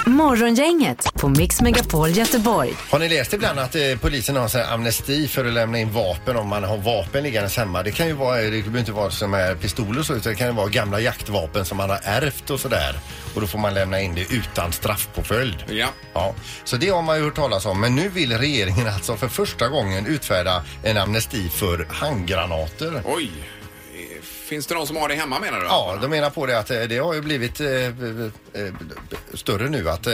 Morgongänget 0.06 1.13
på 1.13 1.27
Mix 1.30 1.62
Megapol 1.62 2.10
Göteborg. 2.10 2.73
Har 2.91 2.99
ni 2.99 3.10
läst 3.10 3.34
ibland 3.34 3.60
att 3.60 3.75
eh, 3.75 3.82
polisen 4.01 4.36
har 4.36 4.43
en 4.43 4.49
sån 4.49 4.62
här 4.62 4.73
amnesti 4.73 5.27
för 5.27 5.45
att 5.45 5.53
lämna 5.53 5.80
in 5.80 5.91
vapen 5.91 6.36
om 6.38 6.47
man 6.47 6.63
har 6.63 6.77
vapen 6.77 7.23
liggandes 7.23 7.58
hemma? 7.58 7.84
Det 7.84 7.91
kan 7.91 8.08
ju 8.08 8.13
vara, 8.13 8.41
det 8.41 8.49
behöver 8.49 8.80
inte 8.80 8.91
vara 8.91 9.12
som 9.12 9.34
här 9.34 9.56
pistoler 9.56 9.99
och 9.99 10.06
så, 10.06 10.13
utan 10.13 10.32
det 10.32 10.38
kan 10.38 10.47
ju 10.47 10.53
vara 10.53 10.67
gamla 10.67 10.99
jaktvapen 10.99 11.65
som 11.65 11.77
man 11.77 11.89
har 11.89 11.99
ärvt 12.03 12.49
och 12.49 12.60
sådär. 12.60 12.99
Och 13.36 13.41
då 13.41 13.47
får 13.47 13.60
man 13.60 13.73
lämna 13.73 14.01
in 14.01 14.15
det 14.15 14.34
utan 14.34 14.71
straffpåföljd. 14.71 15.63
Ja. 15.69 15.88
Ja, 16.13 16.36
så 16.63 16.77
det 16.77 16.89
har 16.89 17.01
man 17.01 17.17
ju 17.17 17.23
hört 17.23 17.36
talas 17.36 17.65
om. 17.65 17.80
Men 17.82 17.95
nu 17.95 18.10
vill 18.10 18.38
regeringen 18.38 18.88
alltså 18.95 19.17
för 19.17 19.27
första 19.27 19.67
gången 19.67 20.06
utfärda 20.06 20.63
en 20.84 20.97
amnesti 20.97 21.49
för 21.49 21.88
handgranater. 21.89 23.01
Oj. 23.06 23.32
Finns 24.47 24.67
det 24.67 24.75
någon 24.75 24.88
som 24.88 24.95
har 24.95 25.10
det 25.10 25.15
hemma 25.15 25.39
menar 25.39 25.60
du? 25.60 25.65
Ja, 25.65 25.97
de 26.01 26.07
menar 26.07 26.29
på 26.29 26.45
det 26.45 26.60
att 26.60 26.71
eh, 26.71 26.79
det 26.81 26.97
har 26.97 27.13
ju 27.13 27.21
blivit 27.21 27.60
eh, 27.60 27.67
eh, 27.67 27.91
eh, 28.53 28.73
större 29.33 29.69
nu 29.69 29.89
att 29.89 30.07
eh, 30.07 30.13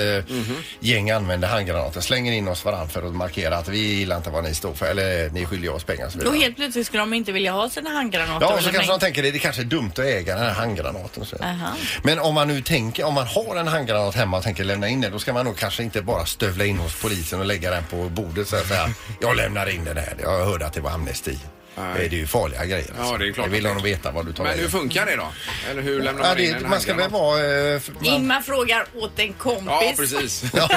gäng 0.80 1.12
använder 1.12 1.48
handgranater, 1.48 2.02
slänger 2.02 2.32
in 2.32 2.48
oss 2.48 2.66
varann 2.66 2.90
för 2.90 3.08
att 3.08 3.14
markera 3.16 3.58
att 3.58 3.68
vi 3.68 3.78
gillar 3.78 4.18
inte 4.18 4.30
vad 4.30 4.44
ni 4.44 4.54
står 4.56 4.74
för 4.74 4.86
eller 4.86 5.30
ni 5.30 5.46
skiljer 5.46 5.74
oss 5.74 5.84
pengar 5.84 6.06
och 6.06 6.12
så 6.12 6.18
Då 6.18 6.24
vidare. 6.24 6.42
helt 6.44 6.56
plötsligt 6.56 6.88
skulle 6.88 7.02
de 7.02 7.14
inte 7.14 7.32
vilja 7.32 7.52
ha 7.52 7.70
sina 7.70 7.90
handgranater. 7.90 8.46
Ja, 8.46 8.48
och 8.48 8.52
eller 8.60 8.62
så 8.62 8.74
kanske 8.74 8.92
mängd- 8.92 9.00
de 9.00 9.06
tänker 9.06 9.24
det, 9.24 9.32
det 9.32 9.40
kanske 9.40 9.62
är 9.62 9.66
dumt 9.66 9.92
att 9.94 10.00
äga 10.00 10.36
den 10.36 10.44
här 10.44 10.54
handgranaten. 10.54 11.22
och 11.22 11.28
Så. 11.28 11.36
Aha. 11.44 11.74
Men 12.04 12.20
om 12.20 12.34
man 12.36 12.48
nu 12.48 12.62
tänker, 12.62 13.04
om 13.04 13.14
man 13.14 13.28
har 13.28 13.56
en 13.56 13.68
handgranat 13.68 14.16
hemma 14.16 14.38
och 14.38 14.44
tänker 14.44 14.64
lämna 14.64 14.88
in 14.90 15.02
den, 15.02 15.12
då 15.12 15.20
ska 15.20 15.34
man 15.34 15.46
nog 15.46 15.58
kanske 15.58 15.84
inte 15.84 16.02
bara 16.02 16.26
stövla 16.26 16.66
in 16.66 16.78
hos 16.78 17.02
polisen 17.02 17.40
och 17.40 17.46
lägga 17.46 17.72
den 17.72 17.84
på 17.84 17.96
bordet 18.10 18.48
så 18.48 18.56
att 18.56 18.68
säga. 18.68 18.90
Jag 19.22 19.36
lämnar 19.38 19.70
in 19.70 19.84
den 19.86 19.98
här, 19.98 20.16
jag 20.22 20.46
hörde 20.46 20.66
att 20.66 20.74
det 20.74 20.82
var 20.82 20.92
amnesti. 20.92 21.40
Nej. 21.76 21.86
Eh, 22.04 22.10
Det 22.10 22.16
är 22.16 22.20
ju 22.20 22.28
farliga 22.28 22.66
grejer. 22.66 22.94
Ja, 22.98 23.18
det 23.18 23.28
är 23.28 23.32
klart 23.32 23.46
Jag 23.46 23.52
vill 23.52 23.64
det 23.64 23.74
nog 23.74 23.84
veta 23.84 24.12
vad 24.12 24.26
du 24.26 24.34
tar 24.34 24.44
Men 24.44 24.60
hur 24.60 24.68
funkar 24.70 25.06
det 25.06 25.16
då? 25.16 25.28
Eller 25.72 25.82
hur 25.82 26.02
lämnar 26.02 26.24
Ja, 26.24 26.30
man 26.30 26.40
in 26.40 26.52
det, 26.52 26.58
en 26.58 26.70
man 26.70 26.82
ska 26.82 26.94
väl 26.94 27.10
vara... 27.10 27.74
eh, 27.74 27.82
man- 27.96 28.06
Ingmar 28.06 28.42
frågar 28.42 28.86
åt 28.96 29.20
en 29.20 29.34
kompis. 29.34 29.66
Ja, 29.68 29.94
precis. 29.98 30.44
Ja, 30.54 30.70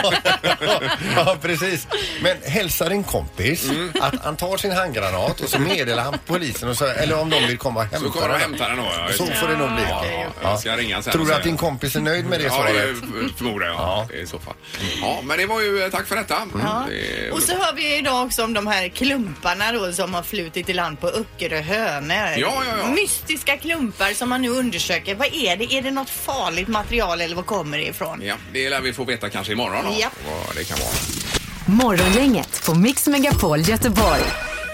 ja, 1.16 1.36
precis. 1.42 1.86
Men 2.22 2.36
hälsa 2.44 2.88
din 2.88 3.04
kompis 3.04 3.64
Mm. 3.70 3.92
att 4.00 4.14
han 4.24 4.36
tar 4.36 4.56
sin 4.56 4.72
handgranat 4.72 5.40
och 5.40 5.48
så 5.48 5.58
meddelar 5.58 6.02
han 6.02 6.18
polisen 6.26 6.68
och 6.68 6.76
så, 6.76 6.84
eller 6.86 7.20
om 7.20 7.30
de 7.30 7.46
vill 7.46 7.58
komma 7.58 7.80
och 7.80 7.86
hämta 7.86 8.06
Så 8.06 8.12
kommer 8.12 8.28
de 8.28 8.34
och 8.34 8.40
hämtar 8.40 8.68
den 8.68 8.76
då, 8.78 8.84
ja. 8.84 9.08
Så 9.12 9.24
det. 9.26 9.34
får 9.34 9.48
det 9.48 9.56
nog 9.56 9.72
bli. 9.74 9.82
Ja, 9.88 10.04
ja, 10.12 10.26
jag 10.50 10.60
ska 10.60 10.76
ringa 10.76 11.02
sen 11.02 11.12
Tror 11.12 11.26
du 11.26 11.34
att 11.34 11.42
din 11.42 11.56
kompis 11.56 11.96
är 11.96 12.00
nöjd 12.00 12.26
med 12.26 12.38
det 12.40 12.44
Ja, 12.44 12.50
svaret? 12.50 12.74
det 12.74 12.90
f- 12.90 13.30
förmodar 13.36 13.66
jag. 13.66 13.74
Ja. 13.74 14.06
Det 14.10 14.18
är 14.18 14.22
I 14.22 14.26
så 14.26 14.38
fall. 14.38 14.54
Ja, 15.00 15.20
men 15.24 15.38
det 15.38 15.46
var 15.46 15.60
ju... 15.60 15.90
Tack 15.90 16.06
för 16.06 16.16
detta. 16.16 16.34
Ja. 16.62 16.84
Det 16.88 17.26
är- 17.26 17.32
Och 17.32 17.42
så 17.42 17.52
hör 17.52 17.72
vi 17.72 17.96
idag 17.98 18.26
också 18.26 18.44
om 18.44 18.54
de 18.54 18.66
här 18.66 18.88
klumparna 18.88 19.72
då 19.72 19.92
som 19.92 20.14
har 20.14 20.22
flutit 20.22 20.68
i 20.68 20.72
land 20.86 21.00
på 21.00 21.08
Öckerö 21.08 21.60
Hönö. 21.60 22.14
Ja, 22.14 22.36
ja, 22.36 22.62
ja. 22.78 22.86
Mystiska 22.90 23.56
klumpar 23.56 24.14
som 24.14 24.28
man 24.28 24.42
nu 24.42 24.48
undersöker. 24.48 25.14
Vad 25.14 25.26
är 25.34 25.56
det? 25.56 25.64
Är 25.72 25.82
det 25.82 25.90
något 25.90 26.10
farligt 26.10 26.68
material 26.68 27.20
eller 27.20 27.36
var 27.36 27.42
kommer 27.42 27.78
det 27.78 27.84
ifrån? 27.86 28.20
Ja, 28.22 28.34
det 28.52 28.70
lär 28.70 28.80
vi 28.80 28.92
få 28.92 29.04
veta 29.04 29.28
kanske 29.30 29.52
imorgon 29.52 29.84
då, 29.84 29.94
Ja. 30.00 30.08
vad 30.46 30.56
det 30.56 30.64
kan 30.64 30.78
vara. 30.78 31.86
Morgongänget 31.88 32.62
på 32.66 32.74
Mix 32.74 33.06
Megapol 33.06 33.60
Göteborg. 33.60 34.20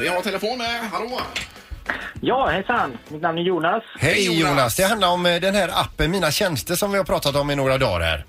Vi 0.00 0.08
har 0.08 0.20
telefon 0.22 0.58
med. 0.58 0.80
Hallå? 0.92 1.20
Ja, 2.20 2.46
hejsan. 2.50 2.98
Mitt 3.08 3.22
namn 3.22 3.38
är 3.38 3.42
Jonas. 3.42 3.82
Hej 3.98 4.24
Jonas. 4.26 4.40
Jonas. 4.50 4.76
det 4.76 4.82
handlar 4.84 5.08
om 5.08 5.26
eh, 5.26 5.40
den 5.40 5.54
här 5.54 5.70
appen 5.80 6.10
Mina 6.10 6.30
tjänster 6.30 6.74
som 6.74 6.92
vi 6.92 6.98
har 6.98 7.04
pratat 7.04 7.36
om 7.36 7.50
i 7.50 7.56
några 7.56 7.78
dagar 7.78 8.00
här. 8.00 8.24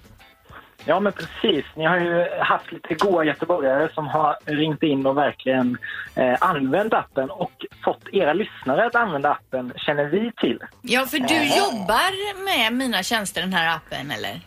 Ja, 0.86 1.00
men 1.00 1.14
precis. 1.14 1.66
Ni 1.76 1.86
har 1.86 2.00
ju 2.00 2.28
haft 2.40 2.72
lite 2.72 2.94
goa 2.94 3.24
göteborgare 3.24 3.90
som 3.94 4.08
har 4.08 4.36
ringt 4.46 4.84
in 4.84 5.06
och 5.06 5.18
verkligen 5.18 5.78
eh, 6.16 6.36
använt 6.40 6.94
appen 6.94 7.30
och 7.30 7.66
fått 7.84 8.10
era 8.12 8.34
lyssnare 8.34 8.86
att 8.86 8.96
använda 8.96 9.32
appen, 9.32 9.74
känner 9.76 10.06
vi 10.06 10.32
till. 10.38 10.60
Ja, 10.82 11.06
för 11.06 11.18
du 11.18 11.36
jobbar 11.36 12.46
med 12.46 12.74
Mina 12.74 13.04
tjänster, 13.04 13.42
den 13.42 13.54
här 13.54 13.76
appen, 13.76 14.12
eller? 14.12 14.40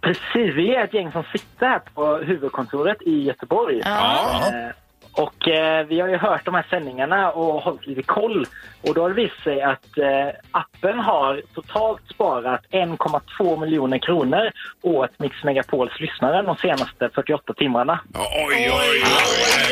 Precis, 0.00 0.54
vi 0.56 0.74
är 0.74 0.84
ett 0.84 0.94
gäng 0.94 1.12
som 1.12 1.22
sitter 1.32 1.66
här 1.66 1.80
på 1.94 2.16
huvudkontoret 2.16 3.02
i 3.02 3.22
Göteborg. 3.22 3.82
Ja. 3.84 4.42
Eh, 4.46 4.74
och 5.12 5.48
eh, 5.48 5.86
vi 5.86 6.00
har 6.00 6.08
ju 6.08 6.16
hört 6.16 6.44
de 6.44 6.54
här 6.54 6.66
sändningarna 6.70 7.30
och 7.30 7.62
hållit 7.62 7.86
lite 7.86 8.02
koll. 8.02 8.46
Och 8.82 8.94
då 8.94 9.02
har 9.02 9.08
det 9.08 9.14
visat 9.14 9.42
sig 9.44 9.62
att 9.62 9.98
eh, 9.98 10.28
appen 10.50 10.98
har 10.98 11.42
totalt 11.54 12.02
sparat 12.14 12.60
1,2 12.70 13.60
miljoner 13.60 13.98
kronor 13.98 14.50
åt 14.82 15.18
Mix 15.18 15.44
Megapols 15.44 16.00
lyssnare 16.00 16.42
de 16.42 16.56
senaste 16.56 17.10
48 17.14 17.54
timmarna. 17.54 18.00
Oj, 18.14 18.24
oj, 18.48 18.70
oj, 18.72 18.80
oj, 18.80 19.04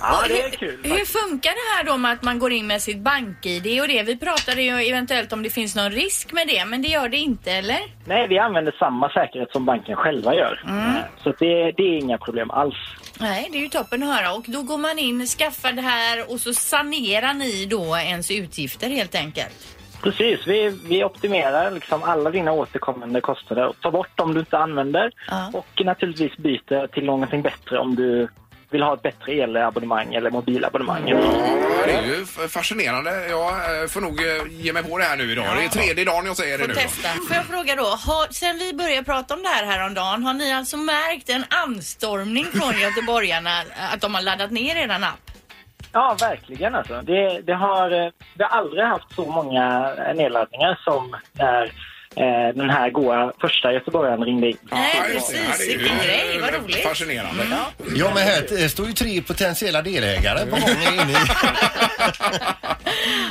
Ja, 0.09 0.25
det 0.29 0.41
är 0.43 0.51
hur, 0.51 0.57
kul. 0.57 0.81
hur 0.85 1.05
funkar 1.05 1.51
det 1.51 1.77
här 1.77 1.85
då 1.85 1.97
med 1.97 2.13
att 2.13 2.23
man 2.23 2.39
går 2.39 2.53
in 2.53 2.67
med 2.67 2.83
sitt 2.83 2.99
bank-id 2.99 3.81
och 3.81 3.89
det? 3.89 4.03
Vi 4.03 4.17
pratade 4.17 4.63
ju 4.63 4.71
eventuellt 4.73 5.33
om 5.33 5.43
det 5.43 5.51
finns 5.51 5.77
någon 5.77 5.91
risk 5.91 6.33
med 6.33 6.47
det, 6.49 6.65
men 6.65 6.83
det 6.83 6.89
gör 6.89 7.09
det 7.09 7.17
inte, 7.17 7.53
eller? 7.53 7.79
Nej, 8.05 8.29
vi 8.29 8.39
använder 8.39 8.73
samma 8.79 9.09
säkerhet 9.11 9.53
som 9.53 9.65
banken 9.65 9.97
själva 9.97 10.35
gör. 10.35 10.63
Eh, 10.67 11.23
Så 11.23 11.33
det, 11.39 11.73
det 11.73 11.83
är 11.83 11.99
inga 11.99 12.19
problem 12.19 12.51
alls. 12.51 12.75
Nej, 13.21 13.49
det 13.53 13.59
är 13.59 13.63
ju 13.63 13.69
toppen 13.69 14.03
att 14.03 14.17
höra. 14.17 14.33
Och 14.35 14.45
då 14.49 14.63
går 14.63 14.79
man 14.79 14.99
in, 14.99 15.27
skaffar 15.27 15.73
det 15.73 15.83
här 15.83 16.31
och 16.33 16.41
så 16.41 16.55
sanerar 16.55 17.35
ni 17.35 17.67
då 17.67 17.97
ens 17.97 18.31
utgifter 18.31 18.89
helt 18.91 19.15
enkelt. 19.15 19.73
Precis, 20.03 20.47
vi, 20.47 20.79
vi 20.89 21.05
optimerar 21.05 21.71
liksom 21.71 22.03
alla 22.03 22.31
dina 22.31 22.53
återkommande 22.53 23.21
kostnader 23.21 23.67
och 23.67 23.81
tar 23.81 23.91
bort 23.91 24.21
om 24.21 24.35
du 24.35 24.41
inte 24.41 24.59
använder 24.59 25.11
Ja. 25.29 25.51
och 25.55 25.85
naturligtvis 25.85 26.37
byter 26.37 26.87
till 26.87 27.05
någonting 27.05 27.43
bättre 27.43 27.79
om 27.79 27.95
du 27.95 28.29
vill 28.71 28.83
ha 28.83 28.95
ett 28.95 29.03
bättre 29.03 29.33
elabonnemang 29.33 30.15
eller 30.15 30.31
mobilabonnemang. 30.31 31.09
Ja, 31.09 31.17
det 31.87 31.93
är 31.93 32.03
ju 32.03 32.25
fascinerande. 32.49 33.29
Jag 33.29 33.83
eh, 33.83 33.89
får 33.89 34.01
nog 34.01 34.21
eh, 34.21 34.63
ge 34.63 34.73
mig 34.73 34.83
på 34.83 34.99
det 34.99 35.05
här 35.05 35.17
nu 35.17 35.33
idag. 35.33 35.47
Det 35.57 35.65
är 35.65 35.69
tredje 35.69 36.05
dagen 36.05 36.27
jag 36.27 36.37
säger 36.37 36.59
det 36.59 36.67
nu. 36.67 36.75
då. 36.75 36.81
testa. 36.81 37.09
Får 37.09 37.37
jag 37.37 37.45
fråga 37.45 37.77
då, 37.77 37.83
har, 37.83 38.33
sen 38.33 38.59
vi 38.59 38.75
började 38.75 39.05
prata 39.05 39.35
om 39.35 39.43
det 39.43 39.49
här 39.49 39.67
häromdagen, 39.67 40.23
har 40.23 40.35
ni 40.35 40.53
alltså 40.53 40.77
märkt 40.77 41.29
en 41.29 41.45
anstormning 41.49 42.45
från 42.45 42.81
göteborgarna 42.81 43.63
att 43.93 44.01
de 44.01 44.15
har 44.15 44.23
laddat 44.23 44.51
ner 44.51 44.77
er 44.77 44.89
app? 44.89 45.31
Ja, 45.93 46.17
verkligen 46.21 46.75
alltså. 46.75 47.03
Det, 47.03 47.41
det 47.41 47.55
har, 47.55 47.91
eh, 47.91 48.11
vi 48.35 48.45
har 48.45 48.51
aldrig 48.59 48.85
haft 48.85 49.15
så 49.15 49.27
många 49.27 49.95
nedladdningar 50.15 50.81
som 50.85 51.17
när 51.33 51.73
den 52.55 52.71
här 52.71 52.91
goa 52.91 53.33
första 53.41 53.73
göteborgaren 53.73 54.25
ringde 54.25 54.49
in. 54.51 54.57
Ja, 54.71 54.77
Nej, 54.77 55.03
precis. 55.13 55.69
Vilken 55.69 55.97
grej. 55.99 56.39
Vad 56.41 56.55
eh, 56.55 56.61
roligt. 56.61 56.83
Fascinerande. 56.83 57.47
Ja 57.97 58.11
men 58.15 58.23
här 58.23 58.63
eh, 58.63 58.69
står 58.69 58.87
ju 58.87 58.93
tre 58.93 59.23
potentiella 59.23 59.83
delägare 59.83 60.47
på 60.47 60.57
gång 60.57 60.83
inne 60.93 61.13
i... 61.13 61.17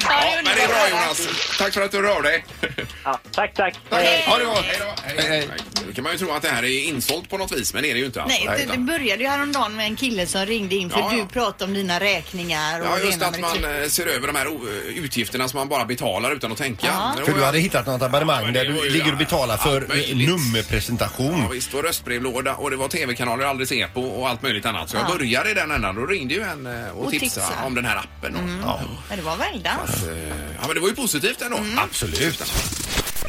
Ja, 0.10 0.22
men 0.36 0.56
det 0.56 0.62
är 0.64 0.68
bra 0.68 0.90
Jonas. 0.90 1.28
Tack 1.58 1.74
för 1.74 1.82
att 1.82 1.92
du 1.92 2.02
rör 2.02 2.22
dig. 2.22 2.46
Ja, 3.04 3.20
tack, 3.32 3.54
tack. 3.54 3.76
Hej. 3.92 4.24
Ha 4.28 4.38
det 4.38 4.46
gott. 4.46 4.66
Hej 4.66 4.78
då. 4.80 5.24
Hej 5.24 5.48
Nu 5.88 5.94
kan 5.94 6.04
man 6.04 6.14
ju 6.14 6.20
tro 6.20 6.32
att 6.32 6.42
det 6.42 6.50
här 6.50 6.64
är 6.64 6.88
insålt 6.88 7.30
på 7.30 7.38
något 7.38 7.52
vis, 7.52 7.74
men 7.74 7.84
det 7.84 7.90
är 7.90 7.94
det 7.94 8.00
ju 8.00 8.06
inte. 8.06 8.26
Nej, 8.28 8.48
det, 8.58 8.72
det 8.72 8.78
började 8.78 9.24
ju 9.24 9.30
häromdagen 9.30 9.76
med 9.76 9.86
en 9.86 9.96
kille 9.96 10.26
som 10.28 10.46
ringde 10.46 10.76
in 10.76 10.90
för 10.90 11.00
Ja, 11.00 11.10
ja. 11.12 11.18
du 11.18 11.28
pratade 11.28 11.64
om 11.66 11.74
dina 11.74 12.00
räkningar 12.00 12.82
och 12.82 12.88
Ja, 12.88 13.00
just 13.06 13.22
att 13.22 13.40
man 13.40 13.64
eh, 13.64 13.88
ser 13.88 14.08
över 14.08 14.28
de 14.28 14.36
här 14.36 14.48
utgifterna 14.90 15.48
som 15.48 15.58
man 15.58 15.70
bara 15.70 15.86
betalar 15.86 16.32
utan 16.32 16.52
att 16.52 16.58
tänka. 16.58 16.88
För 17.26 17.34
du 17.34 17.44
hade 17.44 17.60
hittat 17.60 17.86
något 17.86 18.02
abonnemang 18.02 18.54
där 18.54 18.66
du 18.66 18.75
ju- 18.84 18.90
ligger 18.90 19.12
och 19.12 19.18
betalar 19.18 19.58
för 19.58 19.78
allt 19.82 19.88
möjligt. 19.90 20.30
nummerpresentation. 20.30 21.40
Ja, 21.42 21.48
visst, 21.48 21.74
och 21.74 21.84
röstbrevlåda 21.84 22.56
och 22.56 22.70
det 22.72 22.76
var 22.78 22.88
tv-kanaler 22.88 23.46
aldrig 23.46 23.68
se 23.68 23.88
på 23.88 24.02
och 24.02 24.30
allt 24.30 24.42
möjligt 24.42 24.66
annat. 24.66 24.90
Så 24.90 24.96
jag 24.98 25.04
Ja. 25.10 25.16
började 25.18 25.52
i 25.52 25.54
den 25.54 25.72
ändan. 25.72 25.96
Då 25.96 26.06
ringde 26.06 26.34
ju 26.34 26.42
en 26.42 26.66
eh, 26.66 26.90
och, 26.90 27.06
Och 27.06 27.12
tipsade 27.12 27.46
tipsade. 27.48 27.68
om 27.68 27.76
den 27.76 27.86
här 27.86 27.96
appen. 27.98 28.34
Då. 28.34 28.40
Ja. 28.68 28.80
Ja, 29.10 29.16
det 29.16 29.22
var 29.22 29.38
väldans. 29.38 29.90
Eh, 30.04 30.18
ja, 30.62 30.66
men 30.68 30.74
det 30.76 30.80
var 30.80 30.88
ju 30.90 30.96
positivt 30.96 31.42
ändå. 31.42 31.60
Absolut. 31.78 32.44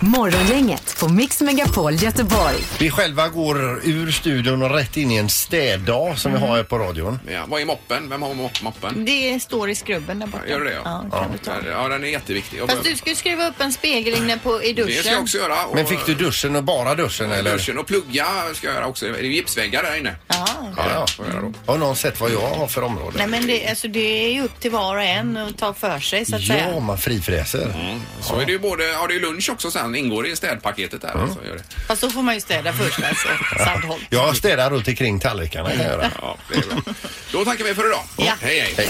Morgongänget 0.01 0.97
på 1.01 1.09
Mix 1.09 1.41
Megapol 1.41 1.95
Göteborg. 1.95 2.55
Vi 2.79 2.91
själva 2.91 3.29
går 3.29 3.81
ur 3.85 4.11
studion 4.13 4.63
och 4.63 4.71
rätt 4.71 4.97
in 4.97 5.11
i 5.11 5.17
en 5.17 5.29
städdag 5.29 6.19
som 6.19 6.33
vi 6.33 6.39
har 6.39 6.57
här 6.57 6.63
på 6.63 6.79
radion. 6.79 7.21
Ja, 7.31 7.45
vad 7.49 7.61
är 7.61 7.65
moppen? 7.67 8.09
Vem 8.11 8.23
har 8.23 8.35
mop- 8.35 8.63
moppen? 8.63 9.05
Det 9.05 9.41
står 9.43 9.71
i 9.71 9.75
skrubben 9.75 10.19
där 10.19 10.27
borta. 10.27 10.47
Gör 10.49 10.59
det 10.61 10.65
det? 10.71 10.79
Ja, 10.85 11.05
kan 11.13 11.33
du 11.33 11.39
ta. 11.39 11.53
Ja, 11.71 11.89
den 11.89 12.05
är 12.05 12.09
jätteviktig. 12.09 12.59
Jag 12.59 12.69
Fast 12.69 12.83
behöver- 12.83 12.91
du 12.91 12.97
ska 12.97 13.11
ju 13.11 13.17
skruva 13.17 13.49
upp 13.49 13.61
en 13.61 13.73
spegel 13.73 14.15
inne 14.15 14.39
på, 14.39 14.63
i 14.63 14.73
duschen. 14.73 14.93
Det 14.97 15.03
ska 15.03 15.11
jag 15.13 15.23
också 15.23 15.39
göra. 15.39 15.65
Och, 15.67 15.75
Men 15.75 15.87
fick 15.87 16.07
du 16.07 16.15
duschen 16.15 16.57
och 16.57 16.65
bara 16.65 16.95
duschen 16.95 17.33
eller? 17.33 17.53
Duschen 17.53 17.79
och 17.79 17.87
plugga 17.87 18.27
ska 18.55 18.67
jag 18.67 18.75
göra 18.77 18.87
också. 18.87 19.07
Det 19.07 19.19
är 19.19 19.23
gipsväggar 19.23 19.83
där 19.83 19.97
inne. 19.99 20.15
Ja. 20.29 20.47
Ja, 20.77 20.85
ja. 20.95 21.07
Får 21.17 21.27
jag 21.27 21.35
göra 21.35 21.43
då. 21.45 21.73
Har 21.73 21.79
någon 21.79 21.97
sett 21.97 22.21
vad 22.21 22.31
jag 22.31 22.41
har 22.51 22.67
för 22.67 22.83
område? 22.83 23.15
Nej 23.19 23.27
men 23.27 23.47
det, 23.47 23.69
alltså, 23.69 23.89
det 23.89 24.25
är 24.27 24.33
ju 24.33 24.43
upp 24.45 24.61
till 24.61 24.71
var 24.71 24.97
och 24.97 25.03
en 25.03 25.37
att 25.37 25.59
ta 25.59 25.75
för 25.75 26.01
sig 26.01 26.25
så 26.25 26.37
att 26.37 26.43
Ja, 26.43 26.55
säga. 26.55 26.81
man 26.81 26.99
frifräser. 26.99 27.97
Så 28.21 28.41
är 28.41 28.47
det 28.47 28.53
ju 28.53 28.59
både, 28.59 28.85
ja 28.85 29.07
det 29.07 29.15
är 29.15 29.21
lunch 29.21 29.51
också 29.51 29.71
sen, 29.71 29.86
ingår 29.95 30.27
i 30.27 30.37
städpaketet 30.37 31.01
där. 31.01 31.13
Så 31.13 31.49
gör 31.49 31.57
det. 31.57 31.63
Fast 31.87 32.03
då 32.03 32.11
får 32.11 32.23
man 32.23 32.35
ju 32.35 32.41
städa 32.41 32.73
först 32.73 32.99
alltså. 33.05 33.29
Sandholt. 33.65 34.03
Jag 34.11 34.37
städar 34.37 34.71
runt 34.71 34.89
omkring 34.89 35.21
tallrikarna 35.21 35.69
kan 35.71 35.79
jag 35.79 35.87
göra. 35.87 36.11
Ja, 36.21 36.37
det 36.53 36.59
är 36.59 36.63
bra. 36.63 36.95
Då 37.33 37.45
tackar 37.45 37.65
vi 37.65 37.75
för 37.75 37.87
idag. 37.87 38.03
Ja. 38.19 38.33
Hej, 38.41 38.75
hej. 38.77 38.89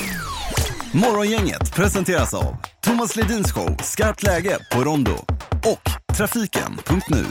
Morgongänget 0.93 1.75
presenteras 1.75 2.35
av 2.35 2.57
Thomas 2.81 3.17
Ledins 3.17 3.53
show 3.53 3.77
Skarpt 3.83 4.23
läge 4.23 4.59
på 4.73 4.85
Rondo 4.85 5.25
och 5.65 6.17
Trafiken.nu. 6.17 7.25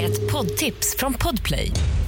Ett 0.00 0.32
poddtips 0.32 0.96
från 0.98 1.14
Podplay. 1.14 1.70